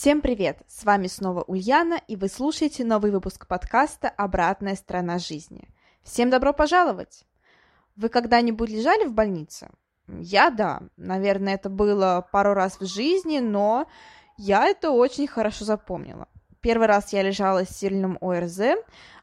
Всем 0.00 0.22
привет! 0.22 0.62
С 0.66 0.84
вами 0.84 1.08
снова 1.08 1.42
Ульяна, 1.42 2.00
и 2.08 2.16
вы 2.16 2.28
слушаете 2.28 2.86
новый 2.86 3.10
выпуск 3.10 3.46
подкаста 3.46 4.08
«Обратная 4.08 4.74
сторона 4.74 5.18
жизни». 5.18 5.68
Всем 6.02 6.30
добро 6.30 6.54
пожаловать! 6.54 7.26
Вы 7.96 8.08
когда-нибудь 8.08 8.70
лежали 8.70 9.04
в 9.04 9.12
больнице? 9.12 9.68
Я 10.08 10.48
да. 10.48 10.80
Наверное, 10.96 11.56
это 11.56 11.68
было 11.68 12.26
пару 12.32 12.54
раз 12.54 12.80
в 12.80 12.86
жизни, 12.86 13.40
но 13.40 13.88
я 14.38 14.68
это 14.68 14.90
очень 14.90 15.26
хорошо 15.26 15.66
запомнила. 15.66 16.28
Первый 16.62 16.86
раз 16.86 17.12
я 17.12 17.20
лежала 17.20 17.66
с 17.66 17.68
сильным 17.68 18.16
ОРЗ, 18.22 18.60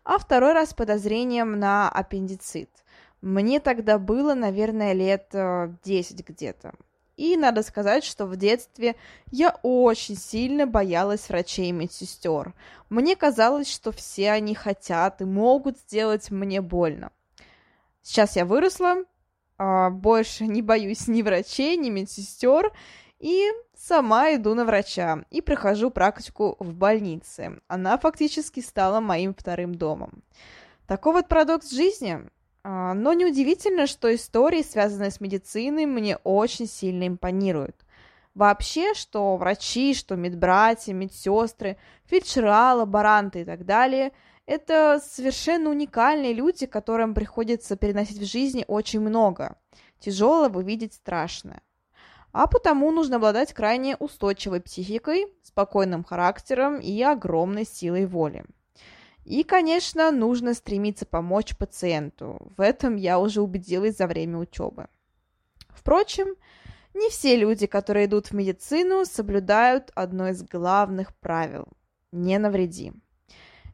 а 0.04 0.20
второй 0.20 0.54
раз 0.54 0.70
с 0.70 0.74
подозрением 0.76 1.58
на 1.58 1.90
аппендицит. 1.90 2.70
Мне 3.24 3.60
тогда 3.60 3.98
было, 3.98 4.36
наверное, 4.36 4.94
лет 4.94 5.30
10 5.32 5.34
э, 5.34 6.24
где-то. 6.28 6.76
И 7.18 7.36
надо 7.36 7.64
сказать, 7.64 8.04
что 8.04 8.28
в 8.28 8.38
детстве 8.38 8.96
я 9.32 9.58
очень 9.64 10.16
сильно 10.16 10.68
боялась 10.68 11.28
врачей 11.28 11.70
и 11.70 11.72
медсестер. 11.72 12.54
Мне 12.90 13.16
казалось, 13.16 13.70
что 13.70 13.92
все 13.92 14.32
они 14.32 14.54
хотят 14.54 15.22
и 15.22 15.26
могут 15.26 15.80
сделать 15.80 16.30
мне 16.30 16.62
больно. 16.62 17.12
Сейчас 18.04 18.36
я 18.36 18.46
выросла, 18.46 19.04
а, 19.58 19.90
больше 19.90 20.46
не 20.46 20.62
боюсь 20.62 21.08
ни 21.08 21.24
врачей, 21.24 21.76
ни 21.76 21.90
медсестер, 21.90 22.72
и 23.20 23.50
сама 23.76 24.36
иду 24.36 24.54
на 24.54 24.64
врача 24.64 25.26
и 25.32 25.42
прохожу 25.42 25.90
практику 25.90 26.56
в 26.60 26.76
больнице. 26.76 27.60
Она 27.68 27.98
фактически 27.98 28.60
стала 28.60 29.00
моим 29.00 29.34
вторым 29.34 29.74
домом. 29.74 30.24
Такой 30.86 31.14
вот 31.14 31.28
парадокс 31.28 31.72
жизни. 31.72 32.30
А, 32.70 32.94
но 32.94 33.14
неудивительно, 33.14 33.88
что 33.88 34.14
истории, 34.14 34.62
связанные 34.62 35.10
с 35.10 35.22
медициной, 35.22 35.86
мне 35.86 36.18
очень 36.26 36.68
сильно 36.68 37.08
импонируют. 37.08 37.78
Вообще, 38.36 38.94
что 38.94 39.38
врачи, 39.38 39.94
что 39.94 40.18
медбратья, 40.18 40.94
медсестры, 40.94 41.78
фельдшера, 42.08 42.74
лаборанты 42.74 43.42
и 43.42 43.46
так 43.46 43.66
далее– 43.66 44.12
это 44.46 45.02
совершенно 45.02 45.70
уникальные 45.70 46.34
люди, 46.34 46.66
которым 46.66 47.14
приходится 47.14 47.78
переносить 47.78 48.20
в 48.20 48.26
жизни 48.26 48.66
очень 48.68 49.00
много. 49.00 49.56
Тяжелого 50.02 50.60
видеть 50.60 50.94
страшное. 50.94 51.62
А 52.34 52.48
потому 52.48 52.92
нужно 52.92 53.16
обладать 53.16 53.54
крайне 53.54 53.96
устойчивой 53.96 54.60
психикой, 54.60 55.28
спокойным 55.42 56.04
характером 56.04 56.80
и 56.80 57.02
огромной 57.02 57.66
силой 57.66 58.06
воли. 58.08 58.44
И, 59.28 59.44
конечно, 59.44 60.10
нужно 60.12 60.54
стремиться 60.54 61.06
помочь 61.06 61.58
пациенту. 61.58 62.50
В 62.56 62.62
этом 62.62 62.96
я 62.96 63.20
уже 63.20 63.42
убедилась 63.42 63.98
за 63.98 64.08
время 64.08 64.38
учебы. 64.38 64.88
Впрочем, 65.68 66.28
не 66.94 67.10
все 67.10 67.36
люди, 67.36 67.68
которые 67.68 68.06
идут 68.06 68.28
в 68.28 68.32
медицину, 68.32 69.04
соблюдают 69.04 69.92
одно 69.96 70.30
из 70.30 70.44
главных 70.44 71.14
правил– 71.18 71.68
не 72.14 72.40
навреди. 72.40 72.94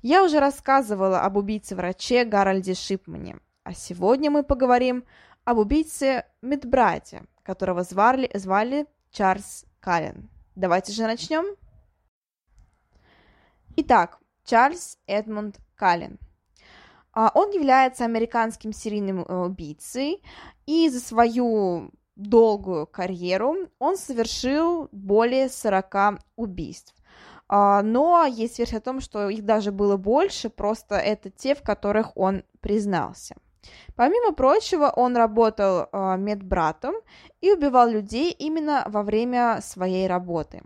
Я 0.02 0.24
уже 0.24 0.40
рассказывала 0.40 1.22
об 1.22 1.38
убийце-враче 1.38 2.25
Гарольде 2.25 2.74
Шипмане, 2.74 3.38
а 3.63 3.75
сегодня 3.75 4.31
мы 4.31 4.42
поговорим 4.42 5.03
об 5.44 5.59
убийце 5.59 6.25
медбрате, 6.42 7.25
которого 7.44 7.84
звали, 7.84 8.28
звали 8.34 8.88
Чарльз 9.12 9.66
Каллен. 9.81 10.31
Давайте 10.56 10.94
же 10.94 11.03
начнем. 11.03 11.46
Итак, 13.75 14.18
Чарльз 14.46 14.98
Эдмунд 15.08 15.58
Каллен. 15.76 16.20
А, 17.14 17.31
он 17.34 17.52
является 17.52 18.06
американским 18.06 18.74
серийным 18.74 19.22
э, 19.22 19.46
убийцей, 19.46 20.24
и 20.66 20.90
за 20.90 21.00
свою 21.00 21.92
долгую 22.16 22.88
карьеру 22.88 23.56
он 23.80 23.98
совершил 23.98 24.90
более 24.92 25.50
40 25.50 26.20
убийств. 26.36 26.96
А, 27.48 27.81
но 27.84 28.26
есть 28.26 28.58
версия 28.58 28.78
о 28.78 28.81
том, 28.81 29.00
что 29.00 29.30
их 29.30 29.46
даже 29.46 29.72
было 29.72 29.98
больше, 29.98 30.50
просто 30.50 30.96
это 30.96 31.30
те, 31.30 31.56
в 31.56 31.62
которых 31.62 32.16
он 32.18 32.44
признался. 32.62 33.36
Помимо 33.96 34.34
прочего, 34.34 34.92
он 34.96 35.16
работал 35.16 35.88
а, 35.92 36.18
медбратом 36.18 36.96
и 37.42 37.52
убивал 37.52 37.90
людей 37.90 38.31
именно 38.31 38.84
во 38.88 39.04
время 39.04 39.62
своей 39.62 40.08
работы. 40.08 40.64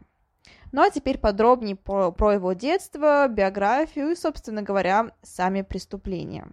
Ну 0.71 0.81
а 0.81 0.89
теперь 0.89 1.17
подробнее 1.17 1.75
про, 1.75 2.11
про 2.11 2.33
его 2.33 2.53
детство, 2.53 3.27
биографию 3.27 4.11
и, 4.11 4.15
собственно 4.15 4.61
говоря, 4.61 5.11
сами 5.21 5.61
преступления. 5.61 6.47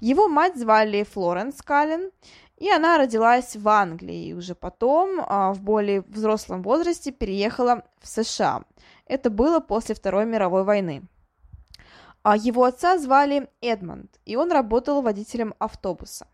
Его 0.00 0.28
мать 0.28 0.56
звали 0.56 1.04
Флоренс 1.04 1.62
Каллен, 1.62 2.10
и 2.58 2.70
она 2.70 2.98
родилась 2.98 3.56
в 3.56 3.68
Англии, 3.68 4.28
и 4.28 4.34
уже 4.34 4.54
потом, 4.54 5.20
а, 5.26 5.52
в 5.52 5.62
более 5.62 6.02
взрослом 6.02 6.62
возрасте, 6.62 7.12
переехала 7.12 7.84
в 8.00 8.08
США. 8.08 8.64
Это 9.06 9.30
было 9.30 9.60
после 9.60 9.94
Второй 9.94 10.26
мировой 10.26 10.64
войны. 10.64 11.02
А 12.22 12.36
его 12.36 12.64
отца 12.64 12.98
звали 12.98 13.48
Эдмонд, 13.60 14.18
и 14.24 14.36
он 14.36 14.50
работал 14.50 15.00
водителем 15.00 15.54
автобуса. 15.58 16.26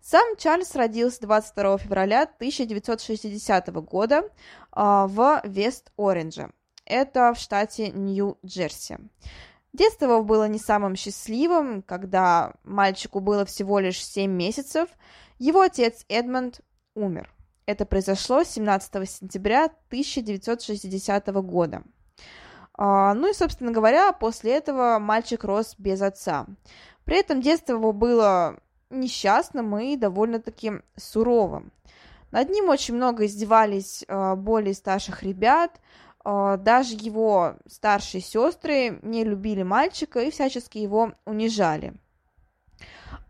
Сам 0.00 0.36
Чарльз 0.36 0.74
родился 0.74 1.22
22 1.22 1.78
февраля 1.78 2.22
1960 2.22 3.68
года 3.84 4.22
а, 4.70 5.06
в 5.06 5.42
Вест-Ориндже. 5.44 6.50
Это 6.86 7.32
в 7.32 7.38
штате 7.38 7.90
Нью-Джерси. 7.90 8.98
Детство 9.72 10.04
его 10.04 10.22
было 10.22 10.46
не 10.46 10.58
самым 10.58 10.94
счастливым, 10.94 11.82
когда 11.82 12.52
мальчику 12.62 13.20
было 13.20 13.44
всего 13.44 13.80
лишь 13.80 14.04
7 14.04 14.30
месяцев. 14.30 14.88
Его 15.38 15.62
отец 15.62 16.04
Эдмонд 16.08 16.60
умер. 16.94 17.34
Это 17.66 17.86
произошло 17.86 18.44
17 18.44 19.10
сентября 19.10 19.64
1960 19.64 21.26
года. 21.42 21.82
А, 22.76 23.14
ну 23.14 23.30
и, 23.30 23.34
собственно 23.34 23.72
говоря, 23.72 24.12
после 24.12 24.52
этого 24.52 24.98
мальчик 24.98 25.44
рос 25.44 25.74
без 25.78 26.02
отца. 26.02 26.46
При 27.04 27.18
этом 27.18 27.40
детство 27.40 27.74
его 27.74 27.92
было 27.92 28.58
несчастным 28.90 29.76
и 29.78 29.96
довольно-таки 29.96 30.72
суровым. 30.96 31.72
Над 32.30 32.50
ним 32.50 32.68
очень 32.68 32.94
много 32.94 33.26
издевались 33.26 34.04
а, 34.08 34.34
более 34.34 34.74
старших 34.74 35.22
ребят, 35.22 35.80
даже 36.24 36.94
его 36.94 37.56
старшие 37.66 38.22
сестры 38.22 38.98
не 39.02 39.24
любили 39.24 39.62
мальчика 39.62 40.20
и 40.20 40.30
всячески 40.30 40.78
его 40.78 41.12
унижали. 41.26 41.94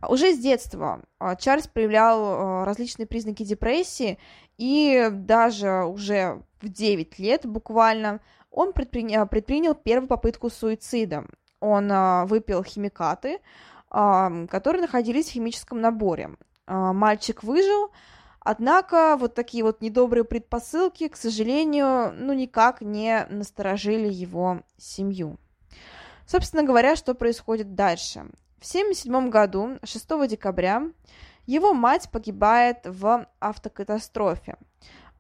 Уже 0.08 0.32
с 0.32 0.38
детства 0.38 1.02
а, 1.18 1.36
Чарльз 1.36 1.66
проявлял 1.66 2.24
а, 2.24 2.64
различные 2.64 3.06
признаки 3.06 3.42
депрессии, 3.42 4.18
и 4.56 5.08
даже 5.10 5.84
уже 5.84 6.42
в 6.60 6.68
9 6.68 7.18
лет 7.18 7.46
буквально 7.46 8.20
он 8.50 8.72
предпринял, 8.72 9.26
предпринял 9.26 9.74
первую 9.74 10.08
попытку 10.08 10.50
суицида. 10.50 11.24
Он 11.60 12.26
выпил 12.26 12.62
химикаты, 12.62 13.38
которые 13.88 14.82
находились 14.82 15.28
в 15.28 15.32
химическом 15.32 15.80
наборе. 15.80 16.36
Мальчик 16.66 17.42
выжил, 17.42 17.90
Однако 18.44 19.16
вот 19.18 19.34
такие 19.34 19.64
вот 19.64 19.80
недобрые 19.80 20.24
предпосылки, 20.24 21.08
к 21.08 21.16
сожалению, 21.16 22.12
ну 22.12 22.34
никак 22.34 22.82
не 22.82 23.26
насторожили 23.30 24.06
его 24.06 24.60
семью. 24.76 25.38
Собственно 26.26 26.62
говоря, 26.62 26.94
что 26.94 27.14
происходит 27.14 27.74
дальше? 27.74 28.20
В 28.60 28.68
1977 28.68 29.30
году, 29.30 29.78
6 29.82 30.28
декабря, 30.28 30.82
его 31.46 31.72
мать 31.72 32.10
погибает 32.10 32.78
в 32.84 33.26
автокатастрофе. 33.40 34.56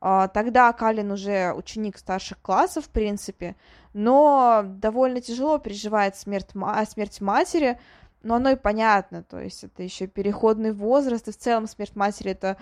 А, 0.00 0.28
тогда 0.28 0.70
Калин 0.74 1.10
уже 1.10 1.54
ученик 1.54 1.96
старших 1.96 2.38
классов, 2.42 2.86
в 2.86 2.90
принципе, 2.90 3.56
но 3.94 4.62
довольно 4.66 5.22
тяжело 5.22 5.58
переживает 5.58 6.16
смерть, 6.16 6.50
смерть 6.90 7.20
матери, 7.22 7.80
но 8.22 8.34
оно 8.34 8.50
и 8.50 8.56
понятно, 8.56 9.22
то 9.22 9.40
есть 9.40 9.64
это 9.64 9.82
еще 9.82 10.06
переходный 10.06 10.72
возраст, 10.72 11.28
и 11.28 11.32
в 11.32 11.38
целом 11.38 11.66
смерть 11.66 11.96
матери 11.96 12.32
это 12.32 12.58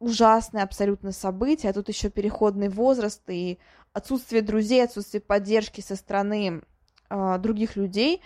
ужасное 0.00 0.64
абсолютно 0.64 1.12
событие, 1.12 1.70
а 1.70 1.74
тут 1.74 1.88
еще 1.88 2.10
переходный 2.10 2.70
возраст 2.70 3.22
и 3.28 3.60
отсутствие 3.92 4.42
друзей, 4.42 4.82
отсутствие 4.82 5.20
поддержки 5.20 5.80
со 5.82 5.94
стороны 5.94 6.62
э, 7.10 7.38
других 7.38 7.76
людей. 7.76 8.22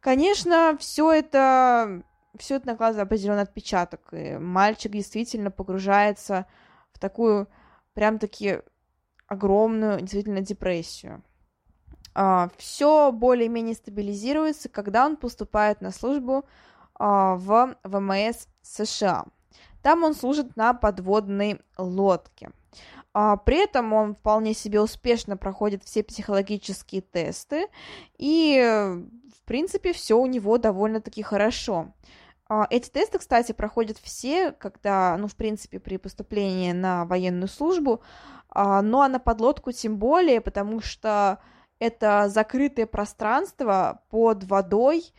Конечно, 0.00 0.76
все 0.78 1.10
это, 1.10 2.02
все 2.38 2.56
это 2.56 2.68
накладывает 2.68 3.06
определенный 3.06 3.42
отпечаток, 3.42 4.12
и 4.12 4.36
мальчик 4.36 4.92
действительно 4.92 5.50
погружается 5.50 6.46
в 6.92 6.98
такую 6.98 7.48
прям-таки 7.94 8.60
огромную 9.26 10.00
действительно 10.00 10.42
депрессию. 10.42 11.24
а, 12.14 12.50
все 12.58 13.10
более-менее 13.10 13.74
стабилизируется, 13.74 14.68
когда 14.68 15.06
он 15.06 15.16
поступает 15.16 15.80
на 15.80 15.90
службу 15.90 16.44
а, 16.94 17.36
в 17.36 17.76
ВМС 17.84 18.48
США. 18.62 19.24
Там 19.86 20.02
он 20.02 20.16
служит 20.16 20.56
на 20.56 20.74
подводной 20.74 21.60
лодке. 21.78 22.50
А, 23.14 23.36
при 23.36 23.58
этом 23.62 23.92
он 23.92 24.16
вполне 24.16 24.52
себе 24.52 24.80
успешно 24.80 25.36
проходит 25.36 25.84
все 25.84 26.02
психологические 26.02 27.02
тесты, 27.02 27.68
и, 28.18 28.60
в 29.32 29.44
принципе, 29.44 29.92
все 29.92 30.18
у 30.18 30.26
него 30.26 30.58
довольно-таки 30.58 31.22
хорошо. 31.22 31.92
Эти 32.68 32.90
тесты, 32.90 33.20
кстати, 33.20 33.52
проходят 33.52 33.96
все, 33.98 34.50
когда, 34.50 35.16
ну, 35.18 35.28
в 35.28 35.36
принципе, 35.36 35.78
при 35.78 35.98
поступлении 35.98 36.72
на 36.72 37.04
военную 37.04 37.46
службу, 37.46 38.02
ну, 38.52 39.02
а 39.02 39.08
на 39.08 39.20
подлодку 39.20 39.70
тем 39.70 39.98
более, 39.98 40.40
потому 40.40 40.80
что 40.80 41.38
это 41.78 42.28
закрытое 42.28 42.86
пространство 42.86 44.02
под 44.10 44.42
водой, 44.42 45.12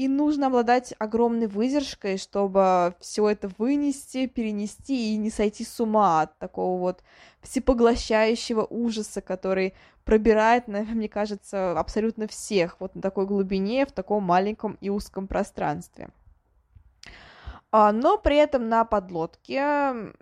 и 0.00 0.08
нужно 0.08 0.46
обладать 0.46 0.94
огромной 0.98 1.46
выдержкой, 1.46 2.16
чтобы 2.16 2.94
все 3.00 3.28
это 3.28 3.50
вынести, 3.58 4.28
перенести 4.28 5.12
и 5.12 5.18
не 5.18 5.28
сойти 5.28 5.62
с 5.62 5.78
ума 5.78 6.22
от 6.22 6.38
такого 6.38 6.80
вот 6.80 7.04
всепоглощающего 7.42 8.66
ужаса, 8.70 9.20
который 9.20 9.74
пробирает, 10.06 10.68
мне 10.68 11.06
кажется, 11.06 11.78
абсолютно 11.78 12.28
всех 12.28 12.80
вот 12.80 12.94
на 12.94 13.02
такой 13.02 13.26
глубине, 13.26 13.84
в 13.84 13.92
таком 13.92 14.22
маленьком 14.22 14.78
и 14.80 14.88
узком 14.88 15.26
пространстве. 15.26 16.08
А, 17.70 17.92
но 17.92 18.16
при 18.16 18.36
этом 18.36 18.70
на 18.70 18.86
подлодке 18.86 20.14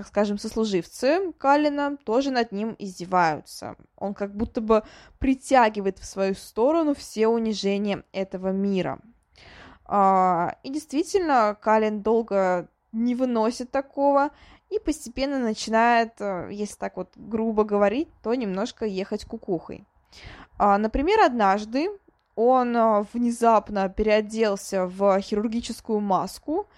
так 0.00 0.06
скажем, 0.06 0.38
сослуживцы 0.38 1.30
Калина 1.36 1.98
тоже 1.98 2.30
над 2.30 2.52
ним 2.52 2.74
издеваются. 2.78 3.76
Он 3.96 4.14
как 4.14 4.34
будто 4.34 4.62
бы 4.62 4.82
притягивает 5.18 5.98
в 5.98 6.06
свою 6.06 6.34
сторону 6.34 6.94
все 6.94 7.28
унижения 7.28 8.02
этого 8.10 8.48
мира. 8.50 8.98
А, 9.84 10.54
и 10.62 10.70
действительно, 10.70 11.54
Калин 11.60 12.00
долго 12.00 12.70
не 12.92 13.14
выносит 13.14 13.70
такого 13.70 14.30
и 14.70 14.78
постепенно 14.78 15.38
начинает, 15.38 16.14
э, 16.18 16.48
если 16.50 16.76
так 16.76 16.96
вот 16.96 17.10
грубо 17.16 17.64
говорить, 17.64 18.08
то 18.22 18.32
немножко 18.32 18.86
ехать 18.86 19.26
кукухой. 19.26 19.84
А, 20.56 20.78
например, 20.78 21.20
однажды 21.20 21.90
он 22.36 22.74
э, 22.74 23.04
внезапно 23.12 23.90
переоделся 23.90 24.86
в 24.86 25.20
хирургическую 25.20 26.00
маску, 26.00 26.68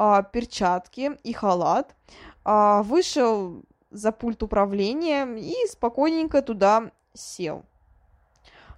а, 0.00 0.22
перчатки 0.22 1.18
и 1.24 1.32
халат, 1.32 1.96
вышел 2.44 3.62
за 3.90 4.12
пульт 4.12 4.42
управления 4.42 5.26
и 5.38 5.54
спокойненько 5.68 6.42
туда 6.42 6.90
сел. 7.14 7.64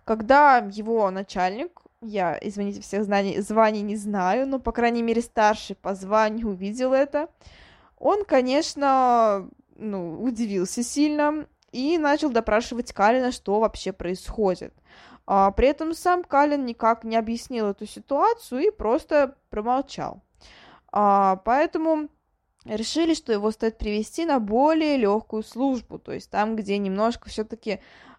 Когда 0.04 0.58
его 0.58 1.10
начальник, 1.10 1.80
я, 2.00 2.38
извините, 2.40 2.80
всех 2.80 3.04
знаний, 3.04 3.40
званий 3.40 3.82
не 3.82 3.96
знаю, 3.96 4.46
но, 4.48 4.58
по 4.58 4.72
крайней 4.72 5.02
мере, 5.02 5.20
старший 5.20 5.76
по 5.76 5.94
званию 5.94 6.48
увидел 6.48 6.92
это, 6.92 7.28
он, 7.98 8.24
конечно, 8.24 9.48
ну, 9.76 10.22
удивился 10.22 10.82
сильно 10.82 11.46
и 11.72 11.98
начал 11.98 12.30
допрашивать 12.30 12.92
Калина, 12.92 13.32
что 13.32 13.60
вообще 13.60 13.92
происходит. 13.92 14.74
А, 15.26 15.50
при 15.52 15.68
этом 15.68 15.94
сам 15.94 16.24
Калин 16.24 16.64
никак 16.64 17.04
не 17.04 17.16
объяснил 17.16 17.68
эту 17.68 17.86
ситуацию 17.86 18.62
и 18.62 18.70
просто 18.70 19.36
промолчал. 19.50 20.22
А, 20.90 21.36
поэтому 21.44 22.08
решили, 22.64 23.14
что 23.14 23.32
его 23.32 23.50
стоит 23.50 23.78
привести 23.78 24.24
на 24.24 24.38
более 24.38 24.96
легкую 24.96 25.42
службу, 25.42 25.98
то 25.98 26.12
есть 26.12 26.30
там, 26.30 26.56
где 26.56 26.78
немножко 26.78 27.28
все-таки 27.28 27.70
э, 27.70 27.78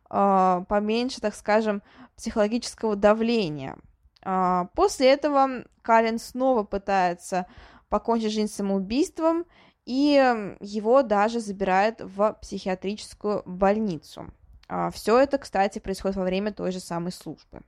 а, 0.10 0.64
поменьше, 0.68 1.22
так 1.22 1.36
скажем, 1.36 1.82
психологического 2.18 2.96
давления. 2.96 3.78
Э, 4.24 4.66
после 4.76 5.12
этого 5.12 5.64
Калин 5.82 6.20
снова 6.20 6.64
пытается 6.64 7.46
покончить 7.90 8.34
жизнь 8.34 8.52
самоубийством, 8.52 9.46
и 9.86 10.14
его 10.60 11.02
даже 11.02 11.40
забирают 11.40 12.02
в 12.02 12.38
психиатрическую 12.42 13.44
больницу. 13.46 14.32
Э, 14.70 14.90
все 14.92 15.20
это, 15.20 15.38
кстати, 15.38 15.80
происходит 15.80 16.18
во 16.18 16.24
время 16.24 16.52
той 16.52 16.72
же 16.72 16.80
самой 16.80 17.12
службы. 17.12 17.62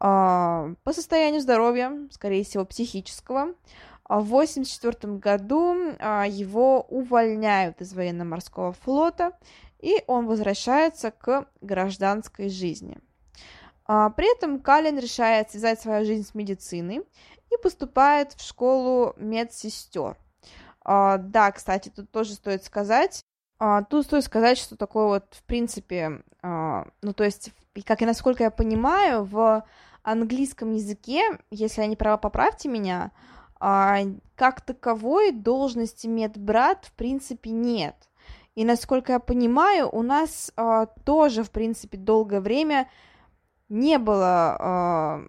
Э, 0.00 0.74
по 0.82 0.92
состоянию 0.92 1.40
здоровья, 1.40 1.92
скорее 2.10 2.44
всего, 2.44 2.64
психического, 2.64 3.54
а 3.95 3.95
в 4.08 4.34
1984 4.34 5.14
году 5.14 5.94
а, 5.98 6.26
его 6.26 6.82
увольняют 6.82 7.80
из 7.80 7.92
военно-морского 7.92 8.72
флота, 8.72 9.32
и 9.80 10.02
он 10.06 10.26
возвращается 10.26 11.10
к 11.10 11.46
гражданской 11.60 12.48
жизни. 12.48 12.98
А, 13.84 14.10
при 14.10 14.32
этом 14.36 14.60
Калин 14.60 14.98
решает 14.98 15.50
связать 15.50 15.80
свою 15.80 16.04
жизнь 16.04 16.26
с 16.26 16.34
медициной 16.34 17.02
и 17.50 17.62
поступает 17.62 18.32
в 18.32 18.46
школу 18.46 19.14
медсестер. 19.16 20.16
Да, 20.84 21.50
кстати, 21.52 21.88
тут 21.88 22.12
тоже 22.12 22.34
стоит 22.34 22.62
сказать, 22.62 23.24
тут 23.90 24.06
стоит 24.06 24.22
сказать, 24.22 24.56
что 24.56 24.76
такое 24.76 25.06
вот, 25.06 25.34
в 25.34 25.42
принципе, 25.42 26.22
ну, 26.42 27.12
то 27.12 27.24
есть, 27.24 27.50
как 27.84 28.02
и 28.02 28.06
насколько 28.06 28.44
я 28.44 28.52
понимаю, 28.52 29.24
в 29.24 29.66
английском 30.04 30.72
языке, 30.74 31.40
если 31.50 31.80
я 31.80 31.88
не 31.88 31.96
права, 31.96 32.18
поправьте 32.18 32.68
меня, 32.68 33.10
а, 33.60 33.98
как 34.34 34.60
таковой 34.60 35.32
должности 35.32 36.06
медбрат 36.06 36.86
в 36.86 36.92
принципе 36.92 37.50
нет. 37.50 37.96
И 38.54 38.64
насколько 38.64 39.12
я 39.12 39.18
понимаю, 39.18 39.88
у 39.90 40.02
нас 40.02 40.52
а, 40.56 40.86
тоже, 40.86 41.42
в 41.42 41.50
принципе, 41.50 41.98
долгое 41.98 42.40
время 42.40 42.88
не 43.68 43.98
было 43.98 44.56
а, 44.58 45.20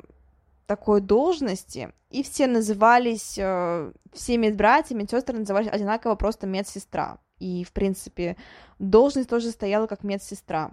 такой 0.65 1.01
должности, 1.01 1.93
и 2.09 2.23
все 2.23 2.47
назывались, 2.47 3.37
а, 3.39 3.91
все 4.13 4.37
медбратья, 4.37 4.95
медсестры 4.95 5.37
назывались 5.37 5.69
одинаково 5.71 6.15
просто 6.15 6.47
медсестра. 6.47 7.19
И, 7.39 7.63
в 7.63 7.71
принципе, 7.71 8.35
должность 8.79 9.29
тоже 9.29 9.51
стояла 9.51 9.87
как 9.87 10.03
медсестра. 10.03 10.71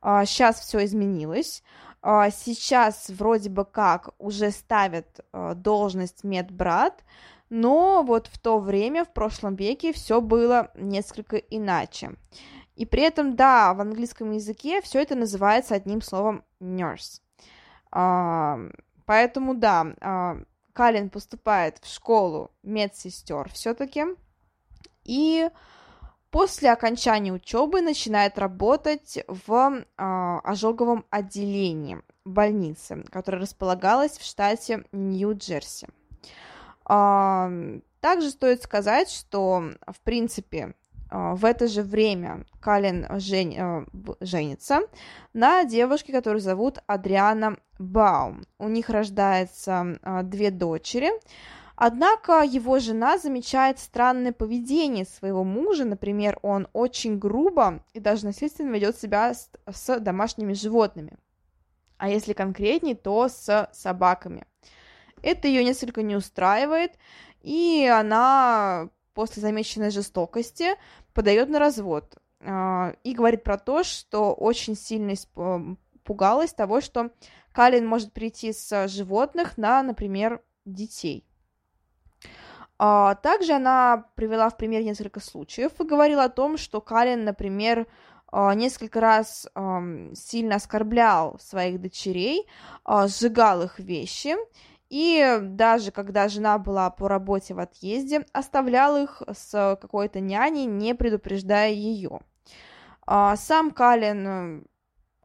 А, 0.00 0.24
сейчас 0.24 0.60
все 0.60 0.84
изменилось. 0.84 1.62
А, 2.08 2.30
сейчас 2.30 3.08
вроде 3.08 3.50
бы 3.50 3.64
как 3.64 4.10
уже 4.18 4.52
ставят 4.52 5.26
а, 5.32 5.54
должность 5.54 6.22
медбрат, 6.22 7.02
но 7.50 8.04
вот 8.04 8.28
в 8.28 8.38
то 8.38 8.60
время, 8.60 9.04
в 9.04 9.12
прошлом 9.12 9.56
веке, 9.56 9.92
все 9.92 10.20
было 10.20 10.70
несколько 10.76 11.36
иначе. 11.36 12.12
И 12.76 12.86
при 12.86 13.02
этом, 13.02 13.34
да, 13.34 13.74
в 13.74 13.80
английском 13.80 14.30
языке 14.30 14.80
все 14.82 15.02
это 15.02 15.16
называется 15.16 15.74
одним 15.74 16.00
словом 16.00 16.44
nurse. 16.60 17.22
А, 17.90 18.56
поэтому, 19.04 19.56
да, 19.56 20.36
Калин 20.74 21.10
поступает 21.10 21.78
в 21.82 21.92
школу 21.92 22.52
медсестер 22.62 23.50
все-таки. 23.50 24.04
И 25.02 25.50
После 26.36 26.70
окончания 26.70 27.32
учебы 27.32 27.80
начинает 27.80 28.38
работать 28.38 29.24
в 29.26 29.72
э, 29.72 30.38
ожоговом 30.44 31.06
отделении 31.08 32.02
больницы, 32.26 33.06
которая 33.10 33.40
располагалась 33.40 34.18
в 34.18 34.22
штате 34.22 34.84
Нью-Джерси. 34.92 35.88
Э, 36.90 37.80
также 38.00 38.28
стоит 38.28 38.62
сказать, 38.62 39.08
что, 39.08 39.64
в 39.86 39.98
принципе, 40.04 40.74
э, 41.10 41.32
в 41.32 41.42
это 41.42 41.68
же 41.68 41.80
время 41.80 42.44
Калин 42.60 43.06
жен... 43.18 43.54
э, 43.56 43.86
женится 44.20 44.80
на 45.32 45.64
девушке, 45.64 46.12
которую 46.12 46.42
зовут 46.42 46.80
Адриана 46.86 47.56
Баум. 47.78 48.44
У 48.58 48.68
них 48.68 48.90
рождается 48.90 49.98
две 50.24 50.50
дочери. 50.50 51.12
Однако 51.76 52.42
его 52.42 52.78
жена 52.78 53.18
замечает 53.18 53.78
странное 53.78 54.32
поведение 54.32 55.04
своего 55.04 55.44
мужа, 55.44 55.84
например, 55.84 56.38
он 56.40 56.68
очень 56.72 57.18
грубо 57.18 57.84
и 57.92 58.00
даже 58.00 58.24
насильственно 58.24 58.70
ведет 58.74 58.98
себя 58.98 59.34
с, 59.34 59.50
с 59.70 60.00
домашними 60.00 60.54
животными, 60.54 61.18
а 61.98 62.08
если 62.08 62.32
конкретнее, 62.32 62.94
то 62.94 63.28
с 63.28 63.68
собаками. 63.74 64.46
Это 65.22 65.48
ее 65.48 65.64
несколько 65.64 66.02
не 66.02 66.16
устраивает, 66.16 66.92
и 67.42 67.86
она 67.86 68.88
после 69.12 69.42
замеченной 69.42 69.90
жестокости 69.90 70.76
подает 71.12 71.50
на 71.50 71.58
развод 71.58 72.16
э, 72.40 72.94
и 73.04 73.14
говорит 73.14 73.44
про 73.44 73.58
то, 73.58 73.82
что 73.82 74.32
очень 74.32 74.76
сильно 74.76 75.12
пугалась 76.04 76.54
того, 76.54 76.80
что 76.80 77.10
Калин 77.52 77.86
может 77.86 78.12
прийти 78.12 78.52
с 78.52 78.88
животных 78.88 79.58
на, 79.58 79.82
например, 79.82 80.42
детей. 80.64 81.26
А, 82.78 83.14
также 83.14 83.52
она 83.52 84.04
привела 84.14 84.50
в 84.50 84.56
пример 84.56 84.82
несколько 84.82 85.20
случаев 85.20 85.72
и 85.80 85.84
говорила 85.84 86.24
о 86.24 86.28
том, 86.28 86.58
что 86.58 86.80
Калин, 86.80 87.24
например, 87.24 87.86
а, 88.30 88.54
несколько 88.54 89.00
раз 89.00 89.48
сильно 90.14 90.56
оскорблял 90.56 91.38
своих 91.40 91.80
дочерей, 91.80 92.46
а, 92.84 93.08
сжигал 93.08 93.62
их 93.62 93.78
вещи, 93.78 94.36
и 94.90 95.38
даже 95.42 95.90
когда 95.90 96.28
жена 96.28 96.58
была 96.58 96.90
по 96.90 97.08
работе 97.08 97.54
в 97.54 97.58
отъезде, 97.58 98.26
оставлял 98.32 98.96
их 98.96 99.22
с 99.32 99.78
какой-то 99.80 100.20
няней, 100.20 100.66
не 100.66 100.94
предупреждая 100.94 101.70
ее. 101.70 102.20
Сам 103.04 103.70
Калин 103.72 104.64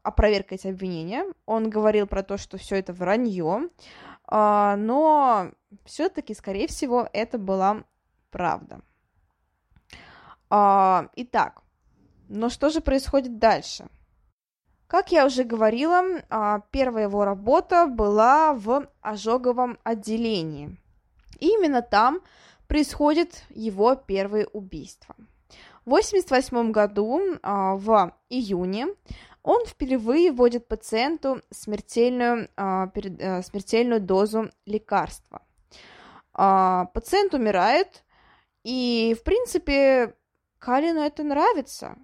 опроверг 0.02 0.48
эти 0.50 0.66
обвинения. 0.66 1.26
Он 1.46 1.70
говорил 1.70 2.08
про 2.08 2.24
то, 2.24 2.38
что 2.38 2.58
все 2.58 2.76
это 2.76 2.92
вранье, 2.92 3.68
но 4.28 5.52
все-таки, 5.84 6.34
скорее 6.34 6.66
всего, 6.66 7.08
это 7.12 7.38
была 7.38 7.84
правда. 8.30 8.80
А, 10.50 11.08
итак, 11.16 11.62
но 12.28 12.48
что 12.48 12.70
же 12.70 12.80
происходит 12.80 13.38
дальше? 13.38 13.86
Как 14.86 15.10
я 15.10 15.24
уже 15.24 15.44
говорила, 15.44 16.02
а, 16.28 16.60
первая 16.70 17.04
его 17.04 17.24
работа 17.24 17.86
была 17.86 18.52
в 18.52 18.86
ожоговом 19.00 19.78
отделении. 19.84 20.76
И 21.40 21.48
именно 21.48 21.80
там 21.80 22.20
происходит 22.68 23.44
его 23.50 23.94
первое 23.94 24.46
убийство. 24.52 25.14
В 25.84 25.90
1988 25.90 26.72
году, 26.72 27.20
а, 27.42 27.74
в 27.76 28.14
июне, 28.28 28.88
он 29.42 29.64
впервые 29.66 30.30
вводит 30.30 30.68
пациенту 30.68 31.42
смертельную, 31.50 32.48
а, 32.56 32.90
э, 32.94 33.42
смертельную 33.42 34.00
дозу 34.00 34.50
лекарства. 34.66 35.42
Пациент 36.32 37.34
умирает, 37.34 38.04
и, 38.64 39.16
в 39.18 39.22
принципе, 39.24 40.14
Калину 40.58 41.00
это 41.00 41.24
нравится. 41.24 41.96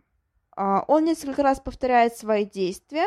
А, 0.56 0.84
он 0.88 1.04
несколько 1.04 1.42
раз 1.42 1.60
повторяет 1.60 2.16
свои 2.16 2.44
действия, 2.44 3.06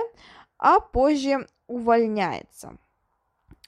а 0.57 0.79
позже 0.79 1.47
увольняется. 1.67 2.77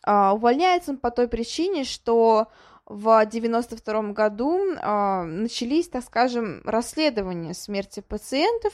А, 0.04 0.34
увольняется 0.34 0.92
он 0.92 0.98
по 0.98 1.12
той 1.12 1.28
причине, 1.28 1.84
что 1.84 2.48
в 2.86 3.26
92 3.26 4.14
году 4.14 4.60
а, 4.82 5.24
начались, 5.24 5.90
так 5.90 6.06
скажем, 6.06 6.62
расследования 6.64 7.54
смерти 7.54 8.00
пациентов, 8.00 8.74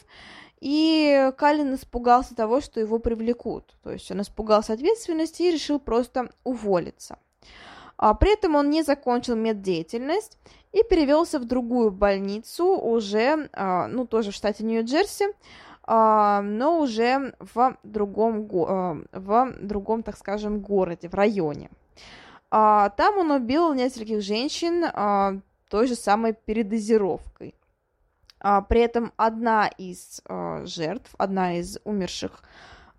и 0.59 1.31
Калин 1.37 1.73
испугался 1.73 2.35
того, 2.35 2.61
что 2.61 2.79
его 2.79 2.99
привлекут. 2.99 3.75
То 3.81 3.91
есть 3.91 4.11
он 4.11 4.21
испугался 4.21 4.73
ответственности 4.73 5.43
и 5.43 5.51
решил 5.51 5.79
просто 5.79 6.29
уволиться. 6.43 7.17
При 8.19 8.33
этом 8.33 8.55
он 8.55 8.69
не 8.69 8.83
закончил 8.83 9.35
меддеятельность 9.35 10.37
и 10.71 10.83
перевелся 10.83 11.37
в 11.39 11.45
другую 11.45 11.91
больницу 11.91 12.65
уже, 12.65 13.49
а, 13.53 13.87
ну, 13.87 14.05
тоже 14.05 14.31
в 14.31 14.35
штате 14.35 14.63
Нью-Джерси, 14.63 15.25
а, 15.83 16.41
но 16.41 16.79
уже 16.79 17.33
в 17.39 17.77
другом, 17.83 18.49
а, 18.53 18.97
в 19.11 19.53
другом, 19.59 20.03
так 20.03 20.17
скажем, 20.17 20.61
городе, 20.61 21.09
в 21.09 21.13
районе. 21.13 21.69
Там 22.51 23.17
он 23.17 23.29
убил 23.29 23.75
нескольких 23.75 24.23
женщин 24.23 24.83
той 25.69 25.85
же 25.85 25.93
самой 25.93 26.33
передозировкой. 26.33 27.53
При 28.39 28.79
этом 28.79 29.13
одна 29.17 29.67
из 29.67 30.21
жертв, 30.63 31.13
одна 31.19 31.59
из 31.59 31.77
умерших 31.83 32.41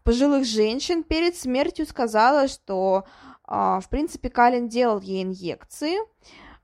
пожилых 0.05 0.45
женщин 0.45 1.03
перед 1.03 1.37
смертью 1.37 1.87
сказала, 1.87 2.47
что, 2.47 3.05
в 3.51 3.89
принципе, 3.91 4.31
Калин 4.31 4.69
делал 4.69 5.01
ей 5.01 5.25
инъекции, 5.25 5.99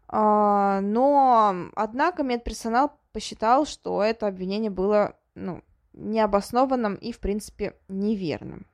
а, 0.08 0.80
но, 0.80 1.70
однако, 1.74 2.22
медперсонал 2.22 2.92
посчитал, 3.12 3.66
что 3.66 4.02
это 4.02 4.26
обвинение 4.26 4.70
было 4.70 5.16
ну, 5.34 5.62
необоснованным 5.92 6.94
и, 6.94 7.12
в 7.12 7.18
принципе, 7.18 7.76
неверным. 7.88 8.66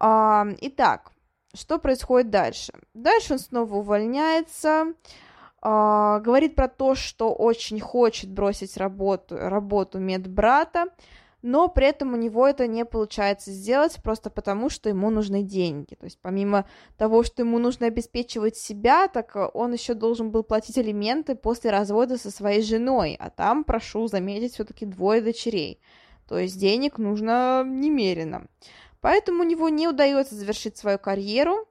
А, 0.00 0.46
итак, 0.60 1.12
что 1.54 1.78
происходит 1.78 2.30
дальше? 2.30 2.72
Дальше 2.94 3.34
он 3.34 3.38
снова 3.38 3.76
увольняется, 3.76 4.94
а, 5.62 6.18
говорит 6.20 6.56
про 6.56 6.68
то, 6.68 6.94
что 6.94 7.32
очень 7.32 7.80
хочет 7.80 8.30
бросить 8.30 8.76
работу, 8.76 9.36
работу 9.36 9.98
медбрата, 9.98 10.86
но 11.44 11.68
при 11.68 11.88
этом 11.88 12.14
у 12.14 12.16
него 12.16 12.48
это 12.48 12.66
не 12.66 12.86
получается 12.86 13.50
сделать 13.50 14.02
просто 14.02 14.30
потому, 14.30 14.70
что 14.70 14.88
ему 14.88 15.10
нужны 15.10 15.42
деньги. 15.42 15.94
То 15.94 16.06
есть 16.06 16.18
помимо 16.22 16.64
того, 16.96 17.22
что 17.22 17.42
ему 17.42 17.58
нужно 17.58 17.86
обеспечивать 17.86 18.56
себя, 18.56 19.08
так 19.08 19.36
он 19.52 19.74
еще 19.74 19.92
должен 19.92 20.30
был 20.30 20.42
платить 20.42 20.78
алименты 20.78 21.34
после 21.34 21.70
развода 21.70 22.16
со 22.16 22.30
своей 22.30 22.62
женой, 22.62 23.14
а 23.20 23.28
там, 23.28 23.64
прошу 23.64 24.06
заметить, 24.06 24.54
все-таки 24.54 24.86
двое 24.86 25.20
дочерей. 25.20 25.82
То 26.26 26.38
есть 26.38 26.58
денег 26.58 26.96
нужно 26.96 27.62
немерено. 27.62 28.46
Поэтому 29.02 29.42
у 29.42 29.46
него 29.46 29.68
не 29.68 29.86
удается 29.86 30.34
завершить 30.34 30.78
свою 30.78 30.98
карьеру, 30.98 31.68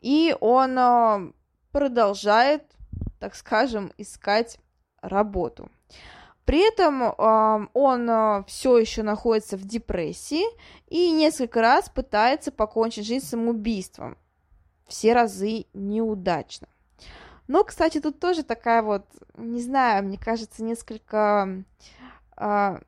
и 0.00 0.34
он 0.40 0.78
а, 0.78 1.30
продолжает, 1.72 2.62
так 3.20 3.34
скажем, 3.34 3.92
искать 3.98 4.58
работу. 5.02 5.68
При 6.46 6.60
этом 6.60 7.02
он 7.18 8.08
э, 8.08 8.44
все 8.46 8.78
еще 8.78 9.02
находится 9.02 9.56
в 9.56 9.64
депрессии 9.64 10.44
и 10.86 11.10
несколько 11.10 11.60
раз 11.60 11.88
пытается 11.88 12.52
покончить 12.52 13.04
жизнь 13.04 13.26
самоубийством. 13.26 14.16
Все 14.86 15.12
разы 15.12 15.66
неудачно. 15.74 16.68
Но, 17.48 17.64
кстати, 17.64 18.00
тут 18.00 18.20
тоже 18.20 18.44
такая 18.44 18.82
вот, 18.82 19.04
не 19.36 19.60
знаю, 19.60 20.04
мне 20.04 20.18
кажется, 20.18 20.62
несколько... 20.62 21.64
Э, 22.36 22.78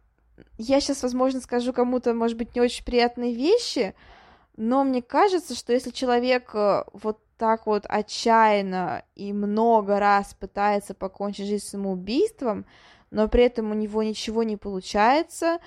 я 0.56 0.80
сейчас, 0.80 1.02
возможно, 1.02 1.40
скажу 1.40 1.72
кому-то, 1.72 2.14
может 2.14 2.38
быть, 2.38 2.54
не 2.54 2.60
очень 2.60 2.84
приятные 2.84 3.34
вещи, 3.34 3.96
но 4.56 4.84
мне 4.84 5.02
кажется, 5.02 5.56
что 5.56 5.72
если 5.72 5.90
человек 5.90 6.54
э, 6.54 6.84
вот 6.92 7.18
так 7.36 7.66
вот 7.66 7.86
отчаянно 7.88 9.02
и 9.16 9.32
много 9.32 9.98
раз 9.98 10.34
пытается 10.34 10.94
покончить 10.94 11.46
жизнь 11.46 11.66
самоубийством, 11.66 12.66
но 13.10 13.28
при 13.28 13.44
этом 13.44 13.70
у 13.70 13.74
него 13.74 14.02
ничего 14.02 14.42
не 14.42 14.56
получается, 14.56 15.58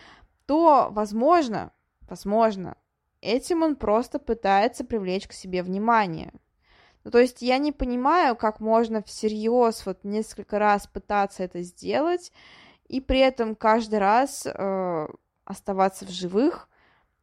то, 0.46 0.90
возможно, 0.92 1.72
возможно, 2.02 2.78
этим 3.22 3.64
он 3.64 3.76
просто 3.76 4.20
пытается 4.20 4.84
привлечь 4.84 5.28
к 5.28 5.34
себе 5.34 5.64
внимание. 5.64 6.34
Ну, 7.04 7.12
то 7.12 7.20
есть 7.20 7.42
я 7.42 7.58
не 7.58 7.72
понимаю, 7.72 8.36
как 8.36 8.60
можно 8.60 9.02
всерьез 9.02 9.86
вот 9.86 10.04
несколько 10.04 10.60
раз 10.60 10.88
пытаться 10.88 11.44
это 11.44 11.62
сделать, 11.64 12.32
и 12.88 13.02
при 13.02 13.20
этом 13.20 13.56
каждый 13.56 14.00
раз 14.00 14.46
э, 14.46 15.08
оставаться 15.46 16.06
в 16.06 16.10
живых, 16.10 16.70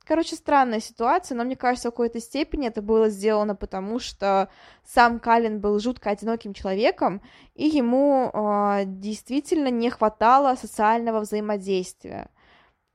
Короче, 0.08 0.36
странная 0.36 0.80
ситуация, 0.80 1.36
но 1.36 1.44
мне 1.44 1.54
кажется, 1.54 1.90
в 1.90 1.92
какой-то 1.92 2.18
степени 2.18 2.66
это 2.66 2.80
было 2.80 3.10
сделано 3.10 3.54
потому, 3.54 3.98
что 3.98 4.48
сам 4.82 5.20
Калин 5.20 5.60
был 5.60 5.78
жутко 5.80 6.08
одиноким 6.08 6.54
человеком, 6.54 7.20
и 7.54 7.66
ему 7.66 8.30
э, 8.32 8.84
действительно 8.86 9.68
не 9.68 9.90
хватало 9.90 10.54
социального 10.54 11.20
взаимодействия. 11.20 12.30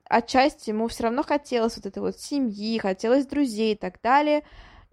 Отчасти 0.10 0.72
ему 0.72 0.88
все 0.88 1.04
равно 1.04 1.22
хотелось 1.22 1.76
вот 1.76 1.86
этой 1.86 2.00
вот 2.00 2.18
семьи, 2.18 2.80
хотелось 2.80 3.28
друзей 3.28 3.76
и 3.76 3.78
так 3.78 4.02
далее. 4.02 4.42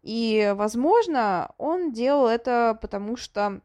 И, 0.02 0.52
возможно, 0.54 1.54
он 1.56 1.90
делал 1.90 2.26
это 2.26 2.78
потому, 2.82 3.16
что 3.16 3.62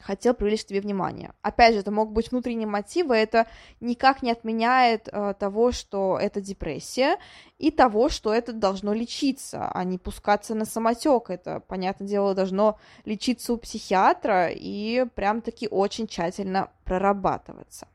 хотел 0.00 0.34
привлечь 0.34 0.64
к 0.64 0.68
тебе 0.68 0.80
внимание. 0.80 1.32
Опять 1.42 1.74
же, 1.74 1.80
это 1.80 1.90
могут 1.90 2.14
быть 2.14 2.30
внутренние 2.30 2.66
мотивы, 2.66 3.16
это 3.16 3.46
никак 3.80 4.22
не 4.22 4.30
отменяет 4.30 5.08
э, 5.10 5.34
того, 5.38 5.72
что 5.72 6.18
это 6.20 6.40
депрессия, 6.40 7.18
и 7.58 7.70
того, 7.70 8.08
что 8.08 8.32
это 8.32 8.52
должно 8.52 8.92
лечиться, 8.92 9.68
а 9.68 9.84
не 9.84 9.98
пускаться 9.98 10.54
на 10.54 10.64
самотек. 10.64 11.30
Это, 11.30 11.60
понятное 11.60 12.06
дело, 12.06 12.34
должно 12.34 12.78
лечиться 13.04 13.52
у 13.52 13.56
психиатра 13.56 14.48
и 14.50 15.06
прям-таки 15.14 15.68
очень 15.68 16.06
тщательно 16.06 16.70
прорабатываться. 16.84 17.88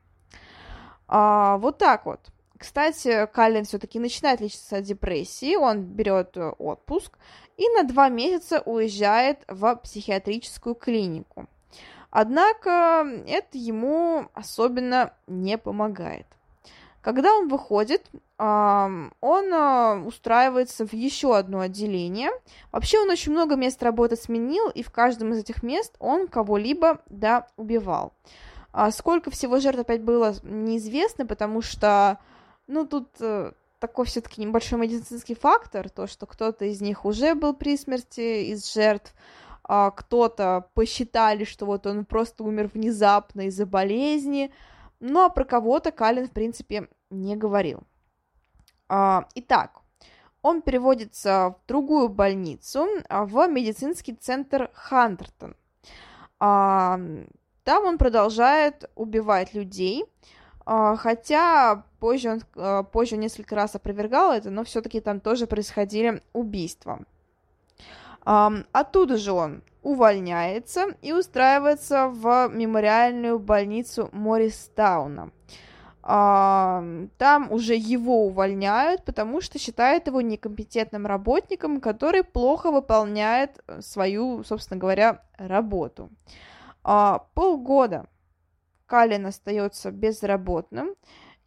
А, 1.07 1.57
вот 1.57 1.77
так 1.77 2.05
вот. 2.05 2.31
Кстати, 2.57 3.27
Каллен 3.33 3.65
все-таки 3.65 3.97
начинает 3.97 4.39
лечиться 4.39 4.77
от 4.77 4.83
депрессии, 4.83 5.55
он 5.55 5.81
берет 5.81 6.37
отпуск 6.37 7.17
и 7.57 7.67
на 7.69 7.83
два 7.83 8.09
месяца 8.09 8.61
уезжает 8.61 9.43
в 9.47 9.75
психиатрическую 9.77 10.75
клинику. 10.75 11.47
Однако 12.11 13.23
это 13.25 13.57
ему 13.57 14.29
особенно 14.33 15.13
не 15.27 15.57
помогает. 15.57 16.27
Когда 17.01 17.33
он 17.33 17.47
выходит, 17.47 18.05
он 18.37 19.11
а, 19.19 20.03
устраивается 20.05 20.85
в 20.85 20.93
еще 20.93 21.35
одно 21.35 21.61
отделение. 21.61 22.29
Вообще 22.71 22.99
он 22.99 23.09
очень 23.09 23.31
много 23.31 23.55
мест 23.55 23.81
работы 23.81 24.15
сменил, 24.15 24.69
и 24.69 24.83
в 24.83 24.91
каждом 24.91 25.33
из 25.33 25.39
этих 25.39 25.63
мест 25.63 25.95
он 25.99 26.27
кого-либо, 26.27 27.01
да, 27.07 27.47
убивал. 27.57 28.13
А 28.71 28.91
сколько 28.91 29.31
всего 29.31 29.59
жертв 29.59 29.79
опять 29.79 30.03
было, 30.03 30.35
неизвестно, 30.43 31.25
потому 31.25 31.61
что, 31.61 32.19
ну, 32.67 32.85
тут 32.85 33.09
э, 33.19 33.51
такой 33.79 34.05
все-таки 34.05 34.41
небольшой 34.41 34.79
медицинский 34.79 35.35
фактор, 35.35 35.89
то, 35.89 36.07
что 36.07 36.25
кто-то 36.25 36.65
из 36.65 36.81
них 36.81 37.03
уже 37.03 37.35
был 37.35 37.53
при 37.53 37.77
смерти 37.77 38.51
из 38.51 38.71
жертв, 38.71 39.13
а, 39.73 39.89
кто-то 39.91 40.69
посчитали, 40.73 41.45
что 41.45 41.65
вот 41.65 41.87
он 41.87 42.03
просто 42.03 42.43
умер 42.43 42.71
внезапно 42.73 43.47
из-за 43.47 43.65
болезни, 43.65 44.51
но 44.99 45.29
про 45.29 45.45
кого-то 45.45 45.91
Калин, 45.91 46.27
в 46.27 46.31
принципе, 46.31 46.89
не 47.09 47.37
говорил. 47.37 47.83
А, 48.89 49.29
итак, 49.33 49.79
он 50.41 50.61
переводится 50.61 51.55
в 51.57 51.67
другую 51.69 52.09
больницу, 52.09 52.85
а, 53.07 53.23
в 53.23 53.47
медицинский 53.47 54.13
центр 54.13 54.69
Хантертон. 54.73 55.55
А, 56.37 56.99
там 57.63 57.85
он 57.85 57.97
продолжает 57.97 58.91
убивать 58.95 59.53
людей, 59.53 60.03
А, 60.65 60.95
хотя 60.95 61.85
позже 61.99 62.29
он, 62.29 62.41
а, 62.55 62.83
позже 62.83 63.17
несколько 63.17 63.55
раз 63.55 63.75
опровергал 63.75 64.33
это, 64.33 64.49
но 64.51 64.63
все-таки 64.63 64.99
там 64.99 65.19
тоже 65.19 65.47
происходили 65.47 66.21
убийства. 66.33 66.99
Оттуда 68.23 69.17
же 69.17 69.31
он 69.31 69.63
увольняется 69.81 70.87
и 71.01 71.11
устраивается 71.11 72.07
в 72.07 72.49
мемориальную 72.49 73.39
больницу 73.39 74.09
Морристауна. 74.11 75.31
Там 76.03 77.51
уже 77.51 77.75
его 77.75 78.25
увольняют, 78.25 79.05
потому 79.05 79.39
что 79.41 79.59
считают 79.59 80.07
его 80.07 80.21
некомпетентным 80.21 81.05
работником, 81.05 81.79
который 81.79 82.23
плохо 82.23 82.71
выполняет 82.71 83.59
свою, 83.81 84.43
собственно 84.43 84.79
говоря, 84.79 85.23
работу. 85.37 86.09
Полгода 86.83 88.07
Калин 88.87 89.27
остается 89.27 89.91
безработным 89.91 90.95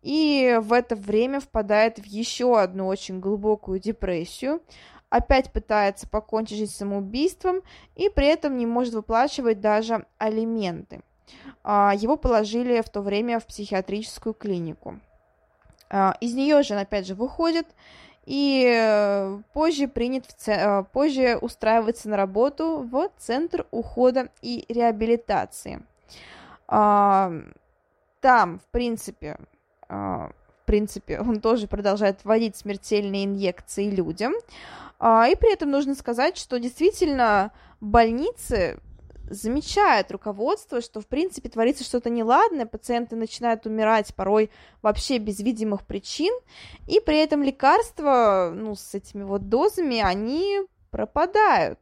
и 0.03 0.59
в 0.63 0.73
это 0.73 0.95
время 0.97 1.41
впадает 1.41 1.99
в 1.99 2.05
еще 2.05 2.61
одну 2.61 2.87
очень 2.87 3.21
глубокую 3.21 3.81
депрессию, 3.81 4.61
опять 5.15 5.53
пытается 5.53 6.09
покончить 6.09 6.59
жизнь 6.59 6.73
самоубийством 6.73 7.63
и 7.95 8.09
при 8.09 8.27
этом 8.27 8.57
не 8.57 8.67
может 8.67 8.95
выплачивать 8.95 9.61
даже 9.61 10.07
алименты. 10.19 11.01
А, 11.63 11.93
его 11.95 12.17
положили 12.17 12.81
в 12.81 12.89
то 12.89 13.01
время 13.01 13.39
в 13.39 13.47
психиатрическую 13.47 14.35
клинику. 14.35 15.01
А, 15.91 16.17
из 16.21 16.35
нее 16.35 16.63
же 16.63 16.75
он 16.75 16.81
опять 16.81 17.07
же 17.07 17.15
выходит 17.15 17.67
и 18.27 18.67
э, 18.67 19.39
позже 19.53 19.87
принят 19.87 20.27
ц... 20.27 20.53
Э, 20.53 20.85
позже 20.85 21.37
устраивается 21.41 22.09
на 22.09 22.17
работу 22.17 22.89
в 22.91 23.11
Центр 23.19 23.67
ухода 23.71 24.31
и 24.41 24.65
реабилитации– 24.69 25.83
а, 26.67 27.31
там, 28.21 28.59
в 28.59 28.67
принципе, 28.71 29.37
в 30.65 30.67
принципе, 30.67 31.21
он 31.21 31.43
тоже 31.43 31.67
продолжает 31.67 32.25
вводить 32.25 32.57
смертельные 32.57 33.27
инъекции 33.27 33.91
людям. 33.91 34.33
А, 34.99 35.29
и 35.29 35.37
при 35.37 35.53
этом 35.53 35.71
нужно 35.71 35.95
сказать, 35.95 36.39
что 36.39 36.59
действительно 36.59 37.53
больницы 37.83 38.81
замечают 39.29 40.11
руководство, 40.11 40.81
что, 40.81 41.03
в 41.03 41.07
принципе, 41.07 41.51
творится 41.51 41.85
что-то 41.85 42.09
неладное, 42.09 42.65
пациенты 42.65 43.15
начинают 43.15 43.67
умирать 43.67 44.15
порой 44.15 44.51
вообще 44.81 45.19
без 45.19 45.41
видимых 45.41 45.85
причин, 45.85 46.33
и 46.87 46.99
при 46.99 47.19
этом 47.19 47.43
лекарства, 47.43 48.51
ну, 48.55 48.75
с 48.75 48.95
этими 48.95 49.23
вот 49.23 49.51
дозами, 49.51 50.01
они 50.01 50.63
пропадают. 50.91 51.79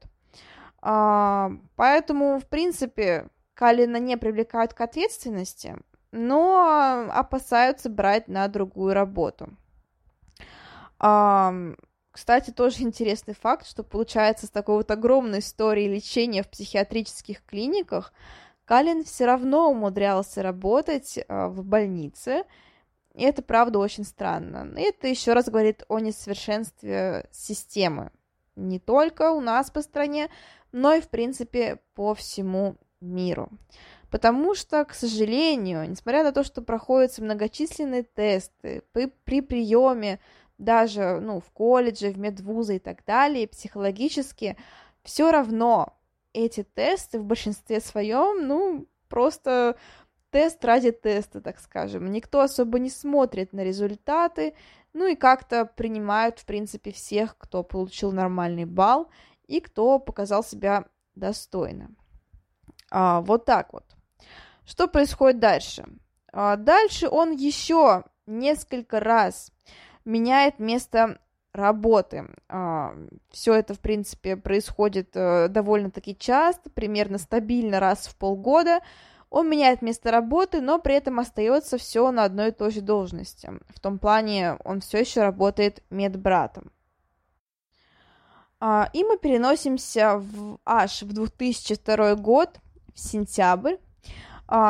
А, 0.80 1.52
поэтому, 1.76 2.40
в 2.40 2.46
принципе, 2.46 3.28
Калина 3.54 3.98
не 3.98 4.16
привлекают 4.16 4.74
к 4.74 4.80
ответственности, 4.80 5.76
но 6.12 7.08
опасаются 7.10 7.90
брать 7.90 8.28
на 8.28 8.46
другую 8.48 8.94
работу. 8.94 9.48
Кстати, 10.98 12.50
тоже 12.50 12.82
интересный 12.82 13.34
факт, 13.34 13.66
что 13.66 13.82
получается 13.82 14.46
с 14.46 14.50
такой 14.50 14.76
вот 14.76 14.90
огромной 14.90 15.38
историей 15.38 15.88
лечения 15.88 16.42
в 16.42 16.48
психиатрических 16.48 17.42
клиниках 17.44 18.12
Калин 18.66 19.04
все 19.04 19.26
равно 19.26 19.70
умудрялся 19.70 20.42
работать 20.42 21.18
а, 21.28 21.48
в 21.48 21.64
больнице, 21.64 22.44
и 23.14 23.24
это 23.24 23.42
правда 23.42 23.78
очень 23.78 24.04
странно. 24.04 24.72
И 24.78 24.82
это 24.82 25.08
еще 25.08 25.32
раз 25.32 25.48
говорит 25.48 25.84
о 25.88 25.98
несовершенстве 25.98 27.28
системы. 27.32 28.12
Не 28.56 28.78
только 28.78 29.32
у 29.32 29.40
нас 29.40 29.70
по 29.70 29.82
стране, 29.82 30.28
но 30.70 30.94
и, 30.94 31.00
в 31.00 31.08
принципе, 31.08 31.80
по 31.94 32.14
всему 32.14 32.76
миру. 33.00 33.50
Потому 34.12 34.54
что, 34.54 34.84
к 34.84 34.92
сожалению, 34.92 35.88
несмотря 35.88 36.22
на 36.22 36.32
то, 36.32 36.44
что 36.44 36.60
проходятся 36.60 37.22
многочисленные 37.22 38.02
тесты 38.02 38.82
при, 38.92 39.06
при 39.06 39.40
приеме 39.40 40.20
даже 40.58 41.18
ну, 41.18 41.40
в 41.40 41.50
колледже, 41.50 42.10
в 42.10 42.18
медвузы 42.18 42.76
и 42.76 42.78
так 42.78 43.06
далее, 43.06 43.48
психологически, 43.48 44.58
все 45.02 45.30
равно 45.30 45.96
эти 46.34 46.62
тесты 46.62 47.20
в 47.20 47.24
большинстве 47.24 47.80
своем, 47.80 48.46
ну, 48.46 48.86
просто 49.08 49.78
тест 50.30 50.62
ради 50.62 50.90
теста, 50.92 51.40
так 51.40 51.58
скажем. 51.58 52.12
Никто 52.12 52.40
особо 52.40 52.78
не 52.78 52.90
смотрит 52.90 53.54
на 53.54 53.64
результаты, 53.64 54.52
ну 54.92 55.06
и 55.06 55.14
как-то 55.16 55.64
принимают, 55.64 56.38
в 56.38 56.44
принципе, 56.44 56.92
всех, 56.92 57.38
кто 57.38 57.62
получил 57.62 58.12
нормальный 58.12 58.66
балл 58.66 59.08
и 59.46 59.60
кто 59.60 59.98
показал 59.98 60.44
себя 60.44 60.84
достойно. 61.14 61.94
А, 62.90 63.22
вот 63.22 63.46
так 63.46 63.72
вот. 63.72 63.84
Что 64.64 64.88
происходит 64.88 65.40
дальше? 65.40 65.84
А, 66.32 66.56
дальше 66.56 67.08
он 67.08 67.32
еще 67.32 68.04
несколько 68.26 69.00
раз 69.00 69.52
меняет 70.04 70.58
место 70.58 71.18
работы. 71.52 72.28
А, 72.48 72.94
все 73.30 73.54
это, 73.54 73.74
в 73.74 73.80
принципе, 73.80 74.36
происходит 74.36 75.10
а, 75.14 75.48
довольно-таки 75.48 76.16
часто, 76.16 76.70
примерно 76.70 77.18
стабильно 77.18 77.80
раз 77.80 78.06
в 78.06 78.16
полгода. 78.16 78.80
Он 79.30 79.48
меняет 79.48 79.80
место 79.80 80.10
работы, 80.10 80.60
но 80.60 80.78
при 80.78 80.94
этом 80.94 81.18
остается 81.18 81.78
все 81.78 82.10
на 82.10 82.24
одной 82.24 82.48
и 82.48 82.52
той 82.52 82.70
же 82.70 82.82
должности. 82.82 83.50
В 83.68 83.80
том 83.80 83.98
плане 83.98 84.58
он 84.64 84.80
все 84.80 84.98
еще 84.98 85.22
работает 85.22 85.82
медбратом. 85.90 86.70
А, 88.60 88.88
и 88.92 89.04
мы 89.04 89.18
переносимся 89.18 90.18
в, 90.18 90.58
аж 90.64 91.02
в 91.02 91.12
2002 91.12 92.14
год, 92.16 92.60
в 92.94 93.00
сентябрь, 93.00 93.76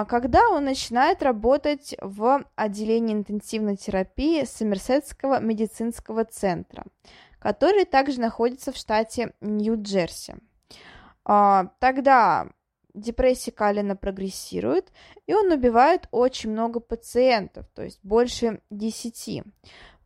когда 0.05 0.49
он 0.51 0.65
начинает 0.65 1.25
работать 1.25 1.97
в 2.01 2.45
отделении 2.55 3.15
интенсивной 3.15 3.77
терапии 3.77 4.45
Сомерсетского 4.45 5.41
медицинского 5.41 6.25
центра, 6.25 6.85
который 7.41 7.85
также 7.85 8.21
находится 8.21 8.71
в 8.71 8.77
штате 8.77 9.35
Нью-Джерси. 9.41 10.37
А, 11.25 11.73
тогда 11.81 12.49
депрессия 12.95 13.51
Калина 13.51 13.97
прогрессирует, 13.97 14.93
и 15.27 15.35
он 15.35 15.51
убивает 15.51 16.07
очень 16.13 16.51
много 16.51 16.79
пациентов, 16.79 17.67
то 17.75 17.83
есть 17.83 17.99
больше 18.05 18.61
10. 18.71 19.43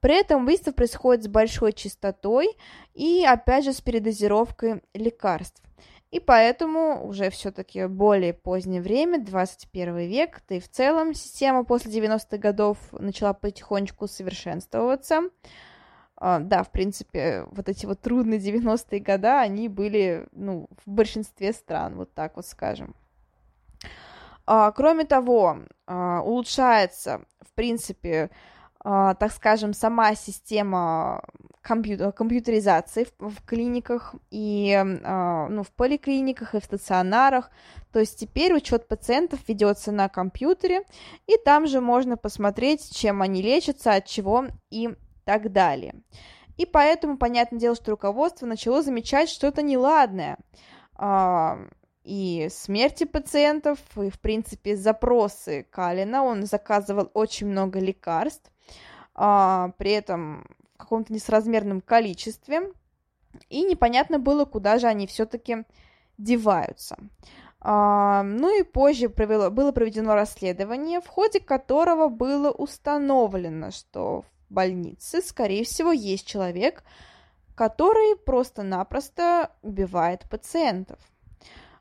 При 0.00 0.18
этом 0.18 0.44
убийство 0.44 0.72
происходит 0.72 1.24
с 1.24 1.28
большой 1.28 1.72
частотой 1.72 2.48
и, 2.94 3.26
опять 3.26 3.64
же, 3.64 3.72
с 3.72 3.80
передозировкой 3.80 4.82
лекарств. 4.94 5.62
И 6.11 6.21
поэтому 6.21 7.05
уже 7.07 7.31
все-таки 7.31 7.87
более 7.87 8.33
позднее 8.33 8.81
время, 8.81 9.19
21 9.19 9.97
век, 9.99 10.40
да 10.49 10.55
и 10.55 10.61
в 10.61 10.69
целом 10.71 11.14
система 11.14 11.64
после 11.64 11.92
90-х 11.92 12.38
годов 12.38 12.79
начала 12.92 13.33
потихонечку 13.33 14.07
совершенствоваться. 14.07 15.23
Uh, 16.19 16.40
да, 16.40 16.62
в 16.62 16.71
принципе, 16.71 17.45
вот 17.51 17.69
эти 17.69 17.85
вот 17.85 18.01
трудные 18.01 18.40
90-е 18.40 19.01
года, 19.01 19.40
они 19.40 19.69
были, 19.69 20.27
ну, 20.33 20.66
в 20.87 20.90
большинстве 20.90 21.53
стран, 21.53 21.97
вот 21.97 22.14
так 22.14 22.37
вот 22.37 22.47
скажем. 22.47 22.97
Uh, 24.47 24.73
кроме 24.75 25.05
того, 25.05 25.59
uh, 25.87 26.21
улучшается, 26.23 27.21
в 27.42 27.53
принципе, 27.53 28.31
а, 28.31 28.31
так 28.87 29.33
скажем, 29.33 29.75
сама 29.75 30.14
система 30.14 31.25
компью- 31.61 32.12
компьютеризации 32.12 33.09
в, 33.18 33.31
в 33.31 33.44
клиниках 33.44 34.14
и 34.31 34.72
а, 34.75 35.49
ну, 35.49 35.64
в 35.64 35.72
поликлиниках 35.72 36.55
и 36.55 36.61
в 36.61 36.64
стационарах. 36.64 37.51
То 37.92 37.99
есть 37.99 38.20
теперь 38.20 38.55
учет 38.55 38.87
пациентов 38.87 39.40
ведется 39.49 39.90
на 39.90 40.09
компьютере, 40.09 40.83
и 41.27 41.37
там 41.44 41.66
же 41.66 41.81
можно 41.81 42.16
посмотреть, 42.16 42.94
чем 42.94 43.22
они 43.22 43.42
лечатся, 43.42 43.94
от 43.94 44.07
чего 44.07 44.44
и 44.70 44.90
так 45.25 45.51
далее. 45.51 45.96
И 46.57 46.64
поэтому, 46.64 47.18
понятное 47.18 47.59
дело, 47.59 47.75
что 47.75 47.90
руководство 47.90 48.46
начало 48.46 48.83
замечать 48.83 49.29
что-то 49.29 49.62
неладное. 49.62 50.38
А, 50.94 51.59
и 52.05 52.46
смерти 52.53 53.03
пациентов, 53.03 53.81
и, 53.96 54.11
в 54.11 54.20
принципе, 54.20 54.77
запросы 54.77 55.66
Калина. 55.70 56.22
Он 56.22 56.46
заказывал 56.46 57.11
очень 57.14 57.49
много 57.49 57.81
лекарств 57.81 58.53
а, 59.16 59.70
при 59.79 59.92
этом 59.92 60.46
в 60.74 60.79
каком-то 60.79 61.12
несразмерном 61.12 61.81
количестве, 61.81 62.70
и 63.48 63.64
непонятно 63.64 64.18
было, 64.18 64.44
куда 64.44 64.79
же 64.79 64.87
они 64.87 65.07
все-таки 65.07 65.64
деваются. 66.18 66.98
А, 67.61 68.22
ну 68.22 68.61
и 68.61 68.62
позже 68.62 69.09
провело, 69.09 69.50
было 69.50 69.72
проведено 69.72 70.14
расследование, 70.14 71.00
в 71.00 71.09
ходе 71.09 71.40
которого 71.40 72.09
было 72.09 72.50
установлено, 72.50 73.70
что 73.70 74.22
в 74.22 74.55
больнице, 74.55 75.22
скорее 75.22 75.64
всего, 75.64 75.92
есть 75.92 76.26
человек, 76.26 76.85
который 77.55 78.16
просто-напросто 78.16 79.50
убивает 79.62 80.29
пациентов. 80.29 80.98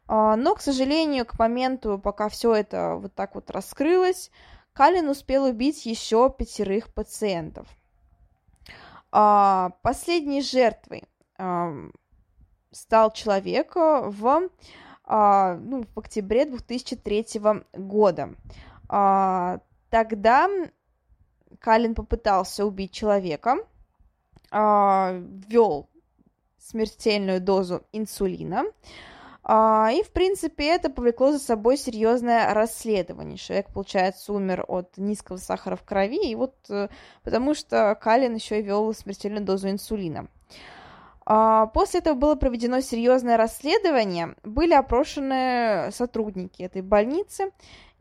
А, 0.07 0.37
но, 0.37 0.55
к 0.55 0.61
сожалению, 0.61 1.25
к 1.25 1.37
моменту, 1.37 1.99
пока 1.99 2.29
все 2.29 2.53
это 2.53 2.95
вот 2.95 3.13
так 3.13 3.35
вот 3.35 3.51
раскрылось, 3.51 4.31
Калин 4.75 5.07
успел 5.07 5.45
убить 5.45 5.85
еще 5.85 6.29
пятерых 6.29 6.93
пациентов. 6.93 7.65
А, 9.09 9.69
последней 9.81 10.41
жертвой 10.41 11.03
а, 11.37 11.73
стал 12.71 13.13
человек 13.13 13.75
в, 13.75 14.49
а, 15.05 15.55
ну, 15.55 15.85
в 15.95 15.97
октябре 15.97 16.45
2003 16.45 17.25
года. 17.71 18.35
А, 18.89 19.59
тогда 19.89 20.49
Калин 21.59 21.95
попытался 21.95 22.65
убить 22.65 22.91
человека, 22.91 23.55
а, 24.51 25.13
ввел 25.47 25.89
смертельную 26.57 27.39
дозу 27.39 27.83
инсулина, 27.93 28.65
а, 28.65 29.14
и, 29.47 30.01
в 30.03 30.11
принципе, 30.11 30.67
это 30.69 30.89
повлекло 30.89 31.31
за 31.31 31.39
собой 31.39 31.77
серьезное 31.77 32.51
расследование. 32.53 33.37
Человек, 33.37 33.67
получается, 33.71 34.33
умер 34.33 34.65
от 34.67 34.97
низкого 34.97 35.37
сахара 35.37 35.75
в 35.75 35.83
крови, 35.83 36.31
и 36.31 36.35
вот 36.35 36.55
э, 36.69 36.87
потому 37.23 37.53
что 37.53 37.95
Калин 38.01 38.33
еще 38.33 38.59
и 38.59 38.63
вел 38.63 38.91
смертельную 38.93 39.45
дозу 39.45 39.69
инсулина. 39.69 40.27
А, 41.27 41.67
после 41.67 41.99
этого 41.99 42.15
было 42.15 42.35
проведено 42.35 42.81
серьезное 42.81 43.37
расследование, 43.37 44.35
были 44.43 44.73
опрошены 44.73 45.91
сотрудники 45.91 46.63
этой 46.63 46.81
больницы, 46.81 47.51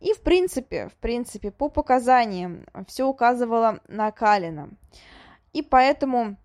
и, 0.00 0.12
в 0.12 0.20
принципе, 0.20 0.88
в 0.88 0.96
принципе, 0.96 1.50
по 1.50 1.68
показаниям 1.68 2.66
все 2.86 3.06
указывало 3.06 3.80
на 3.88 4.10
Калина. 4.12 4.70
И 5.54 5.62
поэтому 5.62 6.22
а, 6.24 6.36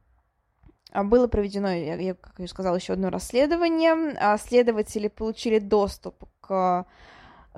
было 0.93 1.27
проведено, 1.27 1.71
я, 1.71 2.15
как 2.15 2.33
я 2.39 2.47
сказала, 2.47 2.75
еще 2.75 2.93
одно 2.93 3.09
расследование. 3.09 4.15
А, 4.19 4.37
следователи 4.37 5.07
получили 5.07 5.59
доступ 5.59 6.23
к 6.41 6.85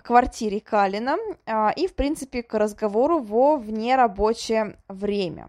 квартире 0.03 0.59
Калина 0.59 1.17
а, 1.45 1.71
и, 1.75 1.87
в 1.87 1.95
принципе, 1.95 2.43
к 2.43 2.53
разговору 2.57 3.19
во 3.19 3.57
внерабочее 3.57 4.77
время. 4.89 5.47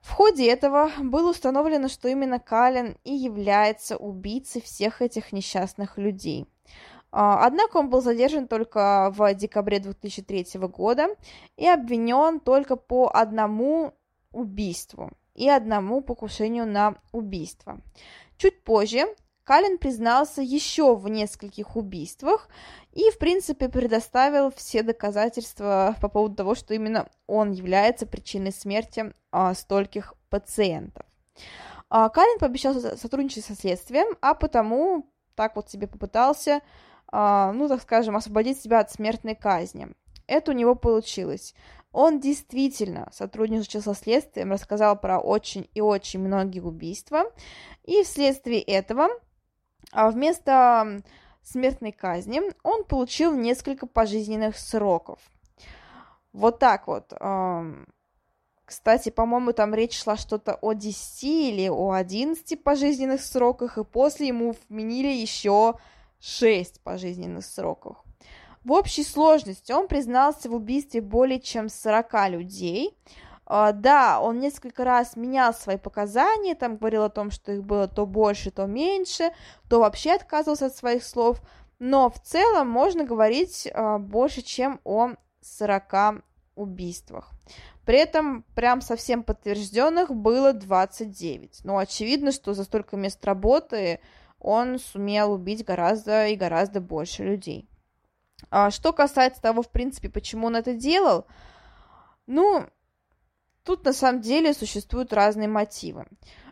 В 0.00 0.10
ходе 0.10 0.50
этого 0.50 0.90
было 0.98 1.30
установлено, 1.30 1.88
что 1.88 2.08
именно 2.08 2.38
Калин 2.38 2.96
и 3.04 3.14
является 3.14 3.96
убийцей 3.96 4.60
всех 4.60 5.00
этих 5.00 5.32
несчастных 5.32 5.96
людей. 5.96 6.46
Однако 7.12 7.76
он 7.76 7.90
был 7.90 8.00
задержан 8.00 8.48
только 8.48 9.12
в 9.14 9.34
декабре 9.34 9.80
2003 9.80 10.58
года 10.60 11.08
и 11.56 11.68
обвинен 11.68 12.40
только 12.40 12.74
по 12.74 13.10
одному 13.14 13.92
убийству 14.32 15.10
и 15.34 15.48
одному 15.48 16.00
покушению 16.00 16.66
на 16.66 16.96
убийство. 17.12 17.80
Чуть 18.36 18.62
позже 18.64 19.06
Калин 19.44 19.78
признался 19.78 20.40
еще 20.40 20.94
в 20.94 21.08
нескольких 21.08 21.76
убийствах 21.76 22.48
и, 22.92 23.10
в 23.10 23.18
принципе, 23.18 23.68
предоставил 23.68 24.52
все 24.52 24.82
доказательства 24.82 25.96
по 26.00 26.08
поводу 26.08 26.36
того, 26.36 26.54
что 26.54 26.74
именно 26.74 27.08
он 27.26 27.50
является 27.50 28.06
причиной 28.06 28.52
смерти 28.52 29.12
а, 29.32 29.54
стольких 29.54 30.14
пациентов. 30.30 31.04
А, 31.90 32.08
Калин 32.08 32.38
пообещал 32.38 32.74
сотрудничать 32.74 33.44
со 33.44 33.54
следствием, 33.54 34.16
а 34.20 34.34
потому 34.34 35.12
так 35.34 35.56
вот 35.56 35.70
себе 35.70 35.88
попытался, 35.88 36.60
а, 37.08 37.52
ну, 37.52 37.68
так 37.68 37.82
скажем, 37.82 38.16
освободить 38.16 38.60
себя 38.60 38.80
от 38.80 38.92
смертной 38.92 39.34
казни. 39.34 39.88
Это 40.26 40.52
у 40.52 40.54
него 40.54 40.74
получилось. 40.74 41.54
Он 41.92 42.20
действительно 42.20 43.08
сотрудничал 43.12 43.82
со 43.82 43.94
следствием, 43.94 44.52
рассказал 44.52 44.98
про 44.98 45.20
очень 45.20 45.68
и 45.74 45.80
очень 45.80 46.20
многие 46.20 46.60
убийства, 46.60 47.24
и 47.84 48.02
вследствие 48.02 48.60
этого 48.62 49.08
а, 49.92 50.10
вместо 50.10 51.02
смертной 51.42 51.92
казни 51.92 52.40
он 52.62 52.84
получил 52.84 53.34
несколько 53.34 53.86
пожизненных 53.86 54.56
сроков. 54.56 55.18
Вот 56.32 56.58
так 56.58 56.86
вот. 56.86 57.12
Кстати, 58.64 59.10
по-моему, 59.10 59.52
там 59.52 59.74
речь 59.74 60.00
шла 60.00 60.16
что-то 60.16 60.54
о 60.54 60.72
10 60.72 61.24
или 61.24 61.68
о 61.68 61.92
11 61.92 62.62
пожизненных 62.62 63.20
сроках, 63.20 63.76
и 63.76 63.84
после 63.84 64.28
ему 64.28 64.54
вменили 64.68 65.08
еще 65.08 65.74
6 66.20 66.80
пожизненных 66.80 67.44
сроков. 67.44 67.98
В 68.64 68.72
общей 68.72 69.02
сложности 69.02 69.72
он 69.72 69.88
признался 69.88 70.48
в 70.48 70.54
убийстве 70.54 71.00
более 71.00 71.40
чем 71.40 71.68
40 71.68 72.30
людей. 72.30 72.96
А, 73.44 73.72
да, 73.72 74.20
он 74.20 74.38
несколько 74.38 74.84
раз 74.84 75.16
менял 75.16 75.52
свои 75.52 75.76
показания, 75.76 76.54
там 76.54 76.76
говорил 76.76 77.02
о 77.02 77.10
том, 77.10 77.30
что 77.30 77.52
их 77.52 77.64
было 77.64 77.88
то 77.88 78.06
больше, 78.06 78.50
то 78.50 78.66
меньше, 78.66 79.32
то 79.68 79.80
вообще 79.80 80.12
отказывался 80.12 80.66
от 80.66 80.76
своих 80.76 81.04
слов, 81.04 81.42
но 81.78 82.08
в 82.08 82.20
целом 82.20 82.68
можно 82.68 83.04
говорить 83.04 83.68
а, 83.72 83.98
больше, 83.98 84.42
чем 84.42 84.80
о 84.84 85.14
40 85.40 86.22
убийствах. 86.54 87.30
При 87.84 87.98
этом 87.98 88.44
прям 88.54 88.80
совсем 88.80 89.24
подтвержденных 89.24 90.14
было 90.14 90.52
29. 90.52 91.62
Но 91.64 91.78
очевидно, 91.78 92.30
что 92.30 92.54
за 92.54 92.62
столько 92.62 92.96
мест 92.96 93.24
работы 93.24 93.98
он 94.38 94.78
сумел 94.78 95.32
убить 95.32 95.64
гораздо 95.64 96.28
и 96.28 96.36
гораздо 96.36 96.80
больше 96.80 97.24
людей. 97.24 97.68
А 98.50 98.70
что 98.70 98.92
касается 98.92 99.40
того, 99.40 99.62
в 99.62 99.70
принципе, 99.70 100.08
почему 100.08 100.46
он 100.46 100.56
это 100.56 100.74
делал, 100.74 101.26
ну, 102.26 102.66
тут 103.64 103.84
на 103.84 103.92
самом 103.92 104.20
деле 104.20 104.54
существуют 104.54 105.12
разные 105.12 105.48
мотивы. 105.48 106.06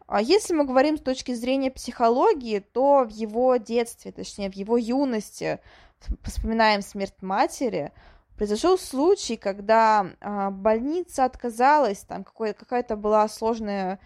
А 0.06 0.20
если 0.20 0.54
мы 0.54 0.64
говорим 0.64 0.96
с 0.96 1.02
точки 1.02 1.32
зрения 1.34 1.70
психологии, 1.70 2.58
то 2.58 3.04
в 3.04 3.10
его 3.10 3.56
детстве, 3.56 4.10
точнее, 4.10 4.50
в 4.50 4.54
его 4.54 4.76
юности, 4.76 5.60
вспоминаем 6.24 6.82
смерть 6.82 7.22
матери, 7.22 7.92
произошел 8.36 8.76
случай, 8.76 9.36
когда 9.36 10.10
а, 10.20 10.50
больница 10.50 11.26
отказалась, 11.26 12.00
там 12.00 12.24
какая-то 12.24 12.96
была 12.96 13.28
сложная 13.28 14.00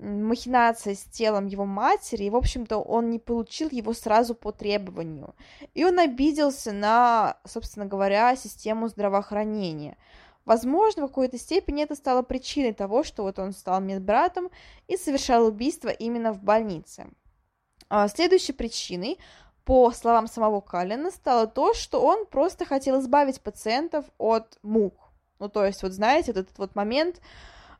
махинация 0.00 0.94
с 0.94 1.04
телом 1.04 1.46
его 1.46 1.66
матери, 1.66 2.24
и, 2.24 2.30
в 2.30 2.36
общем-то, 2.36 2.78
он 2.78 3.10
не 3.10 3.18
получил 3.18 3.68
его 3.70 3.92
сразу 3.92 4.34
по 4.34 4.50
требованию. 4.52 5.34
И 5.74 5.84
он 5.84 5.98
обиделся 5.98 6.72
на, 6.72 7.36
собственно 7.44 7.86
говоря, 7.86 8.34
систему 8.36 8.88
здравоохранения. 8.88 9.96
Возможно, 10.44 11.04
в 11.04 11.08
какой-то 11.08 11.38
степени 11.38 11.82
это 11.82 11.94
стало 11.94 12.22
причиной 12.22 12.72
того, 12.72 13.04
что 13.04 13.22
вот 13.22 13.38
он 13.38 13.52
стал 13.52 13.80
медбратом 13.80 14.50
и 14.88 14.96
совершал 14.96 15.46
убийство 15.46 15.88
именно 15.88 16.32
в 16.32 16.42
больнице. 16.42 17.08
А 17.88 18.08
следующей 18.08 18.52
причиной, 18.52 19.18
по 19.64 19.92
словам 19.92 20.26
самого 20.26 20.60
Каллина, 20.60 21.10
стало 21.10 21.46
то, 21.46 21.74
что 21.74 22.02
он 22.02 22.26
просто 22.26 22.64
хотел 22.64 23.00
избавить 23.00 23.40
пациентов 23.40 24.06
от 24.16 24.58
мук. 24.62 24.94
Ну, 25.38 25.48
то 25.48 25.64
есть, 25.64 25.82
вот 25.82 25.92
знаете, 25.92 26.32
вот 26.32 26.40
этот 26.40 26.58
вот 26.58 26.74
момент, 26.74 27.20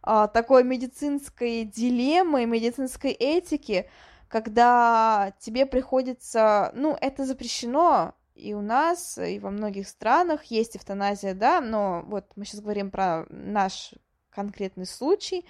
а, 0.03 0.29
такой 0.29 0.65
медицинской 0.65 1.65
дилеммы, 1.65 2.47
медицинской 2.47 3.13
этики, 3.13 3.89
когда 4.29 5.33
тебе 5.41 5.67
приходится, 5.67 6.71
ну, 6.75 6.97
это 7.01 7.25
запрещено, 7.25 8.15
и 8.35 8.55
у 8.55 8.63
нас, 8.63 9.19
и 9.19 9.39
во 9.39 9.51
многих 9.51 9.89
странах 9.89 10.45
есть 10.45 10.77
эвтаназия, 10.77 11.35
да, 11.35 11.61
но 11.61 12.03
вот 12.07 12.25
мы 12.37 12.45
сейчас 12.45 12.61
говорим 12.61 12.91
про 12.91 13.27
наш 13.29 13.93
конкретный 14.31 14.87
случай, 14.87 15.45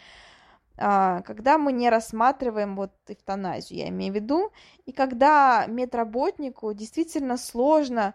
а, 0.76 1.20
когда 1.22 1.58
мы 1.58 1.72
не 1.72 1.90
рассматриваем 1.90 2.74
вот 2.74 2.92
эвтаназию, 3.06 3.80
я 3.80 3.88
имею 3.90 4.12
в 4.12 4.16
виду, 4.16 4.50
и 4.86 4.92
когда 4.92 5.66
медработнику 5.66 6.72
действительно 6.72 7.36
сложно 7.36 8.14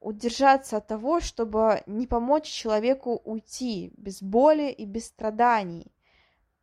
удержаться 0.00 0.78
от 0.78 0.86
того, 0.86 1.20
чтобы 1.20 1.82
не 1.86 2.06
помочь 2.06 2.44
человеку 2.44 3.20
уйти 3.24 3.92
без 3.96 4.22
боли 4.22 4.70
и 4.70 4.84
без 4.84 5.06
страданий. 5.06 5.92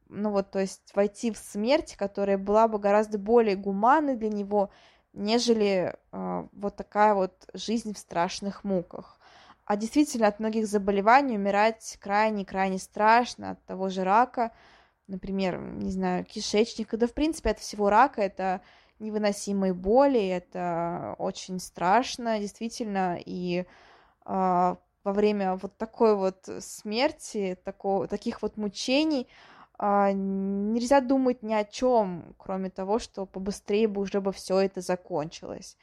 Ну 0.09 0.31
вот, 0.31 0.51
то 0.51 0.59
есть 0.59 0.91
войти 0.95 1.31
в 1.31 1.37
смерть, 1.37 1.95
которая 1.95 2.37
была 2.37 2.67
бы 2.67 2.79
гораздо 2.79 3.17
более 3.17 3.55
гуманной 3.55 4.15
для 4.15 4.29
него, 4.29 4.71
нежели 5.13 5.95
э, 6.11 6.47
вот 6.51 6.75
такая 6.75 7.13
вот 7.13 7.47
жизнь 7.53 7.93
в 7.93 7.97
страшных 7.97 8.63
муках. 8.63 9.19
А 9.65 9.75
действительно, 9.75 10.27
от 10.27 10.39
многих 10.39 10.65
заболеваний 10.65 11.35
умирать 11.35 11.97
крайне-крайне 11.99 12.79
страшно, 12.79 13.51
от 13.51 13.65
того 13.65 13.89
же 13.89 14.03
рака, 14.05 14.53
например, 15.07 15.59
не 15.59 15.91
знаю, 15.91 16.23
кишечника, 16.23 16.95
да 16.95 17.05
в 17.05 17.13
принципе 17.13 17.49
от 17.49 17.59
всего 17.59 17.89
рака, 17.89 18.21
это 18.21 18.61
невыносимой 18.99 19.73
боли, 19.73 20.27
это 20.27 21.15
очень 21.17 21.59
страшно, 21.59 22.39
действительно, 22.39 23.17
и 23.23 23.59
э, 23.59 23.65
во 24.25 25.13
время 25.13 25.55
вот 25.55 25.77
такой 25.77 26.15
вот 26.15 26.49
смерти, 26.59 27.57
такого, 27.63 28.07
таких 28.07 28.41
вот 28.41 28.57
мучений, 28.57 29.27
э, 29.79 30.11
нельзя 30.13 31.01
думать 31.01 31.43
ни 31.43 31.53
о 31.53 31.63
чем, 31.63 32.35
кроме 32.37 32.69
того, 32.69 32.99
что 32.99 33.25
побыстрее 33.25 33.87
бы 33.87 34.01
уже 34.01 34.21
бы 34.21 34.31
все 34.31 34.59
это 34.59 34.81
закончилось. 34.81 35.77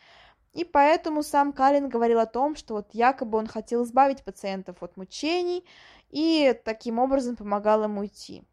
И 0.53 0.65
поэтому 0.65 1.23
сам 1.23 1.53
Калин 1.53 1.89
говорил 1.89 2.21
о 2.21 2.27
том, 2.27 2.55
что 2.55 2.75
вот 2.75 2.89
якобы 2.93 3.39
он 3.39 3.49
хотел 3.49 3.85
избавить 3.85 4.23
пациентов 4.23 4.83
от 4.83 4.97
мучений 4.97 5.65
и 6.11 6.59
таким 6.65 7.01
образом 7.01 7.35
помогал 7.35 7.85
им 7.85 7.99
уйти. 7.99 8.45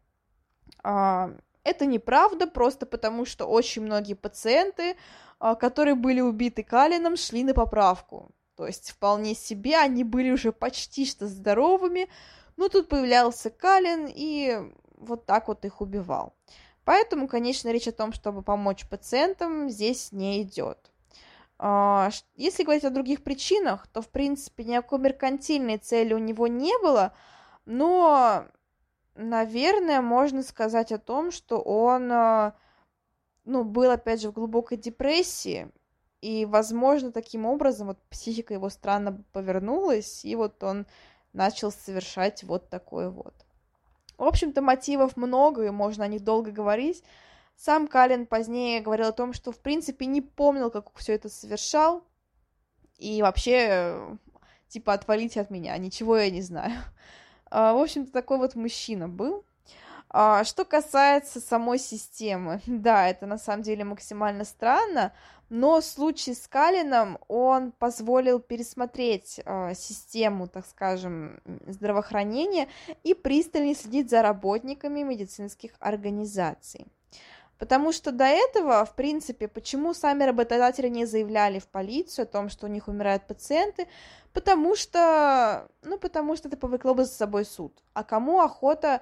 Это 1.64 1.86
неправда, 1.86 2.46
просто 2.46 2.86
потому 2.86 3.24
что 3.24 3.46
очень 3.46 3.82
многие 3.82 4.14
пациенты, 4.14 4.96
а, 5.38 5.54
которые 5.54 5.94
были 5.94 6.20
убиты 6.20 6.62
Калином, 6.62 7.16
шли 7.16 7.44
на 7.44 7.54
поправку. 7.54 8.30
То 8.56 8.66
есть 8.66 8.90
вполне 8.90 9.34
себе 9.34 9.76
они 9.76 10.04
были 10.04 10.30
уже 10.30 10.52
почти 10.52 11.06
что 11.06 11.26
здоровыми, 11.26 12.08
но 12.56 12.68
тут 12.68 12.88
появлялся 12.88 13.50
Калин 13.50 14.08
и 14.08 14.58
вот 14.96 15.26
так 15.26 15.48
вот 15.48 15.64
их 15.64 15.80
убивал. 15.80 16.34
Поэтому, 16.84 17.28
конечно, 17.28 17.70
речь 17.70 17.88
о 17.88 17.92
том, 17.92 18.12
чтобы 18.12 18.42
помочь 18.42 18.88
пациентам, 18.88 19.70
здесь 19.70 20.10
не 20.12 20.42
идет. 20.42 20.90
А, 21.58 22.10
если 22.34 22.64
говорить 22.64 22.84
о 22.84 22.90
других 22.90 23.22
причинах, 23.22 23.86
то, 23.86 24.02
в 24.02 24.08
принципе, 24.08 24.64
никакой 24.64 24.98
меркантильной 24.98 25.78
цели 25.78 26.12
у 26.12 26.18
него 26.18 26.48
не 26.48 26.76
было, 26.78 27.14
но 27.66 28.46
наверное, 29.14 30.00
можно 30.00 30.42
сказать 30.42 30.92
о 30.92 30.98
том, 30.98 31.30
что 31.30 31.60
он, 31.60 32.10
э, 32.10 32.52
ну, 33.44 33.64
был, 33.64 33.90
опять 33.90 34.20
же, 34.20 34.30
в 34.30 34.34
глубокой 34.34 34.78
депрессии, 34.78 35.70
и, 36.20 36.44
возможно, 36.44 37.10
таким 37.10 37.46
образом 37.46 37.88
вот 37.88 37.98
психика 38.08 38.54
его 38.54 38.68
странно 38.68 39.24
повернулась, 39.32 40.24
и 40.24 40.36
вот 40.36 40.62
он 40.62 40.86
начал 41.32 41.72
совершать 41.72 42.44
вот 42.44 42.70
такое 42.70 43.10
вот. 43.10 43.34
В 44.18 44.24
общем-то, 44.24 44.62
мотивов 44.62 45.16
много, 45.16 45.64
и 45.64 45.70
можно 45.70 46.04
о 46.04 46.08
них 46.08 46.22
долго 46.22 46.52
говорить. 46.52 47.02
Сам 47.56 47.88
Калин 47.88 48.26
позднее 48.26 48.80
говорил 48.80 49.08
о 49.08 49.12
том, 49.12 49.32
что, 49.32 49.50
в 49.50 49.58
принципе, 49.58 50.06
не 50.06 50.20
помнил, 50.20 50.70
как 50.70 50.96
все 50.96 51.14
это 51.14 51.28
совершал, 51.28 52.04
и 52.98 53.20
вообще, 53.20 54.16
типа, 54.68 54.92
отвалите 54.92 55.40
от 55.40 55.50
меня, 55.50 55.76
ничего 55.76 56.16
я 56.16 56.30
не 56.30 56.40
знаю. 56.40 56.72
А, 57.54 57.74
в 57.74 57.78
общем-то, 57.78 58.10
такой 58.10 58.38
вот 58.38 58.54
мужчина 58.54 59.08
был. 59.08 59.44
А, 60.08 60.42
что 60.44 60.64
касается 60.64 61.38
самой 61.38 61.78
системы, 61.78 62.62
да, 62.66 63.08
это 63.08 63.26
на 63.26 63.38
самом 63.38 63.62
деле 63.62 63.84
максимально 63.84 64.44
странно, 64.44 65.12
но 65.50 65.82
случай 65.82 66.34
с 66.34 66.48
Калином, 66.48 67.18
он 67.28 67.72
позволил 67.72 68.40
пересмотреть 68.40 69.40
э, 69.44 69.74
систему, 69.74 70.48
так 70.48 70.66
скажем, 70.66 71.40
здравоохранения 71.66 72.68
и 73.04 73.12
пристальнее 73.12 73.74
следить 73.74 74.08
за 74.08 74.22
работниками 74.22 75.02
медицинских 75.02 75.72
организаций. 75.78 76.86
Потому 77.58 77.92
что 77.92 78.10
до 78.10 78.24
этого, 78.24 78.84
в 78.84 78.94
принципе, 78.94 79.46
почему 79.46 79.94
сами 79.94 80.24
работодатели 80.24 80.88
не 80.88 81.06
заявляли 81.06 81.58
в 81.60 81.68
полицию 81.68 82.24
о 82.24 82.26
том, 82.26 82.48
что 82.48 82.66
у 82.66 82.68
них 82.68 82.88
умирают 82.88 83.26
пациенты, 83.26 83.86
потому 84.32 84.74
что, 84.74 85.68
ну, 85.82 85.98
потому 85.98 86.36
что 86.36 86.48
это 86.48 86.56
повлекло 86.56 86.94
бы 86.94 87.04
за 87.04 87.12
собой 87.12 87.44
суд. 87.44 87.72
А 87.94 88.02
кому 88.02 88.40
охота 88.40 89.00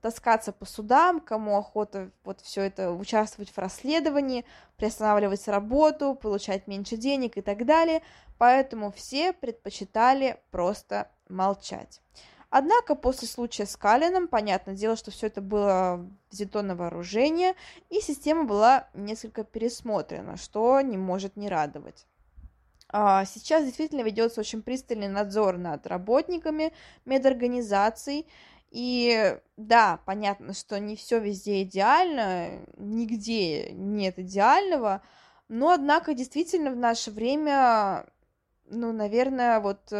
таскаться 0.00 0.52
по 0.52 0.64
судам, 0.64 1.20
кому 1.20 1.56
охота 1.56 2.10
вот 2.24 2.40
все 2.40 2.62
это 2.62 2.92
участвовать 2.92 3.50
в 3.50 3.58
расследовании, 3.58 4.44
приостанавливать 4.76 5.46
работу, 5.48 6.14
получать 6.14 6.66
меньше 6.66 6.96
денег 6.96 7.36
и 7.36 7.40
так 7.40 7.64
далее. 7.66 8.02
Поэтому 8.38 8.92
все 8.92 9.32
предпочитали 9.32 10.40
просто 10.50 11.10
молчать. 11.28 12.00
Однако 12.50 12.94
после 12.94 13.28
случая 13.28 13.66
с 13.66 13.76
Калином, 13.76 14.26
понятное 14.26 14.74
дело, 14.74 14.96
что 14.96 15.10
все 15.10 15.26
это 15.26 15.42
было 15.42 16.08
взято 16.30 16.62
на 16.62 16.74
вооружение, 16.74 17.54
и 17.90 18.00
система 18.00 18.44
была 18.44 18.88
несколько 18.94 19.44
пересмотрена, 19.44 20.36
что 20.38 20.80
не 20.80 20.96
может 20.96 21.36
не 21.36 21.48
радовать. 21.48 22.06
А, 22.90 23.26
сейчас 23.26 23.64
действительно 23.64 24.00
ведется 24.00 24.40
очень 24.40 24.62
пристальный 24.62 25.08
надзор 25.08 25.58
над 25.58 25.86
работниками 25.86 26.72
медорганизаций, 27.04 28.26
и 28.70 29.38
да, 29.58 30.00
понятно, 30.06 30.54
что 30.54 30.80
не 30.80 30.96
все 30.96 31.20
везде 31.20 31.62
идеально, 31.62 32.60
нигде 32.78 33.72
нет 33.72 34.18
идеального, 34.18 35.02
но 35.48 35.70
однако 35.70 36.14
действительно 36.14 36.70
в 36.70 36.76
наше 36.76 37.10
время, 37.10 38.06
ну, 38.70 38.92
наверное, 38.92 39.60
вот 39.60 39.92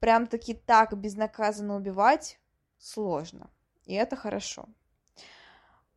прям-таки 0.00 0.54
так 0.54 0.96
безнаказанно 0.98 1.76
убивать 1.76 2.40
сложно, 2.78 3.50
и 3.84 3.94
это 3.94 4.16
хорошо. 4.16 4.68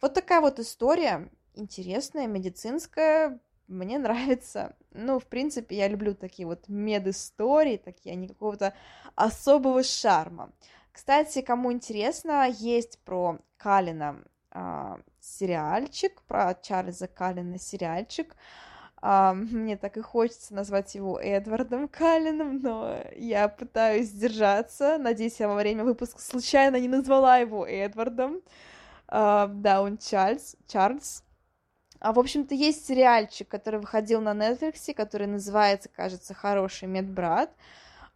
Вот 0.02 0.14
такая 0.14 0.42
вот 0.42 0.60
история, 0.60 1.30
интересная, 1.56 2.28
медицинская, 2.28 3.40
мне 3.68 3.98
нравится. 4.00 4.76
Ну, 4.92 5.20
в 5.20 5.26
принципе, 5.26 5.78
я 5.78 5.88
люблю 5.88 6.14
такие 6.14 6.46
вот 6.46 6.68
медистории, 6.68 7.78
такие, 7.78 8.14
они 8.14 8.28
какого-то 8.28 8.74
особого 9.16 9.84
шарма. 9.84 10.52
Кстати, 10.92 11.42
кому 11.42 11.72
интересно, 11.72 12.48
есть 12.48 13.00
про 13.00 13.40
Калина 13.58 14.24
э, 14.52 14.96
сериальчик, 15.20 16.22
про 16.24 16.54
Чарльза 16.54 17.08
Калина 17.08 17.58
сериальчик. 17.58 18.36
Uh, 19.04 19.34
мне 19.34 19.76
так 19.76 19.98
и 19.98 20.02
хочется 20.02 20.54
назвать 20.54 20.96
его 20.96 21.20
Эдвардом 21.20 21.90
Калином, 21.90 22.60
но 22.60 23.04
я 23.18 23.50
пытаюсь 23.50 24.08
сдержаться. 24.08 24.98
Надеюсь, 24.98 25.42
я 25.42 25.50
во 25.50 25.56
время 25.56 25.84
выпуска 25.84 26.22
случайно 26.22 26.80
не 26.80 26.88
назвала 26.88 27.36
его 27.36 27.68
Эдвардом. 27.68 28.40
Uh, 29.10 29.50
да, 29.56 29.82
он 29.82 29.98
Чарльз. 29.98 30.56
Чарльз. 30.68 31.22
А, 32.00 32.14
в 32.14 32.20
общем-то, 32.20 32.56
есть 32.56 32.88
сериальчик, 32.88 33.46
который 33.50 33.82
выходил 33.82 34.22
на 34.22 34.32
Netflix, 34.32 34.94
который 34.94 35.28
называется, 35.28 35.90
кажется, 35.90 36.34
«Хороший 36.34 36.88
медбрат». 36.88 37.54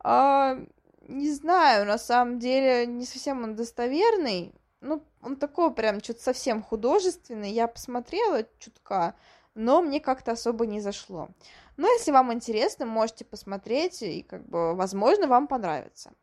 Uh, 0.01 0.71
не 1.09 1.31
знаю, 1.31 1.85
на 1.85 1.97
самом 1.97 2.39
деле, 2.39 2.87
не 2.87 3.05
совсем 3.05 3.43
он 3.43 3.55
достоверный. 3.57 4.53
Ну, 4.79 5.03
он 5.21 5.35
такой 5.35 5.73
прям 5.73 6.01
что-то 6.01 6.21
совсем 6.23 6.63
художественный. 6.63 7.51
Я 7.51 7.67
посмотрела 7.67 8.45
чутка, 8.59 9.15
но 9.57 9.81
мне 9.81 9.99
как-то 9.99 10.31
особо 10.31 10.65
не 10.65 10.79
зашло. 10.79 11.29
Но 11.75 11.87
если 11.87 12.11
вам 12.11 12.31
интересно, 12.31 12.85
можете 12.85 13.25
посмотреть, 13.25 14.01
и 14.01 14.21
как 14.21 14.47
бы, 14.47 14.75
возможно, 14.75 15.27
вам 15.27 15.47
понравится. 15.47 16.13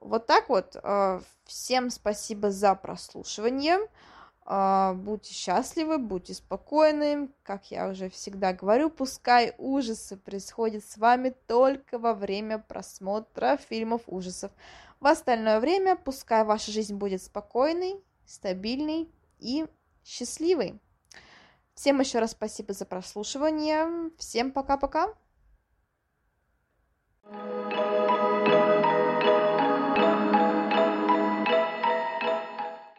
Вот 0.00 0.26
так 0.26 0.48
вот. 0.48 0.76
Э, 0.82 1.20
всем 1.44 1.90
спасибо 1.90 2.50
за 2.50 2.74
прослушивание. 2.74 3.78
А, 4.44 4.94
будьте 4.94 5.32
счастливы, 5.32 5.98
будьте 5.98 6.34
спокойны. 6.34 7.28
Как 7.42 7.70
я 7.70 7.88
уже 7.88 8.10
всегда 8.10 8.52
говорю, 8.52 8.90
пускай 8.90 9.54
ужасы 9.58 10.16
происходят 10.16 10.84
с 10.84 10.96
вами 10.96 11.34
только 11.46 11.98
во 11.98 12.14
время 12.14 12.58
просмотра 12.58 13.56
фильмов 13.56 14.02
ужасов. 14.06 14.50
В 15.00 15.06
остальное 15.06 15.60
время 15.60 15.96
пускай 15.96 16.44
ваша 16.44 16.72
жизнь 16.72 16.96
будет 16.96 17.22
спокойной, 17.22 18.02
стабильной 18.26 19.08
и 19.38 19.66
счастливой. 20.04 20.80
Всем 21.74 22.00
еще 22.00 22.18
раз 22.18 22.32
спасибо 22.32 22.72
за 22.72 22.84
прослушивание. 22.84 24.10
Всем 24.18 24.52
пока-пока. 24.52 25.14
thank 27.24 27.76
you 27.76 27.91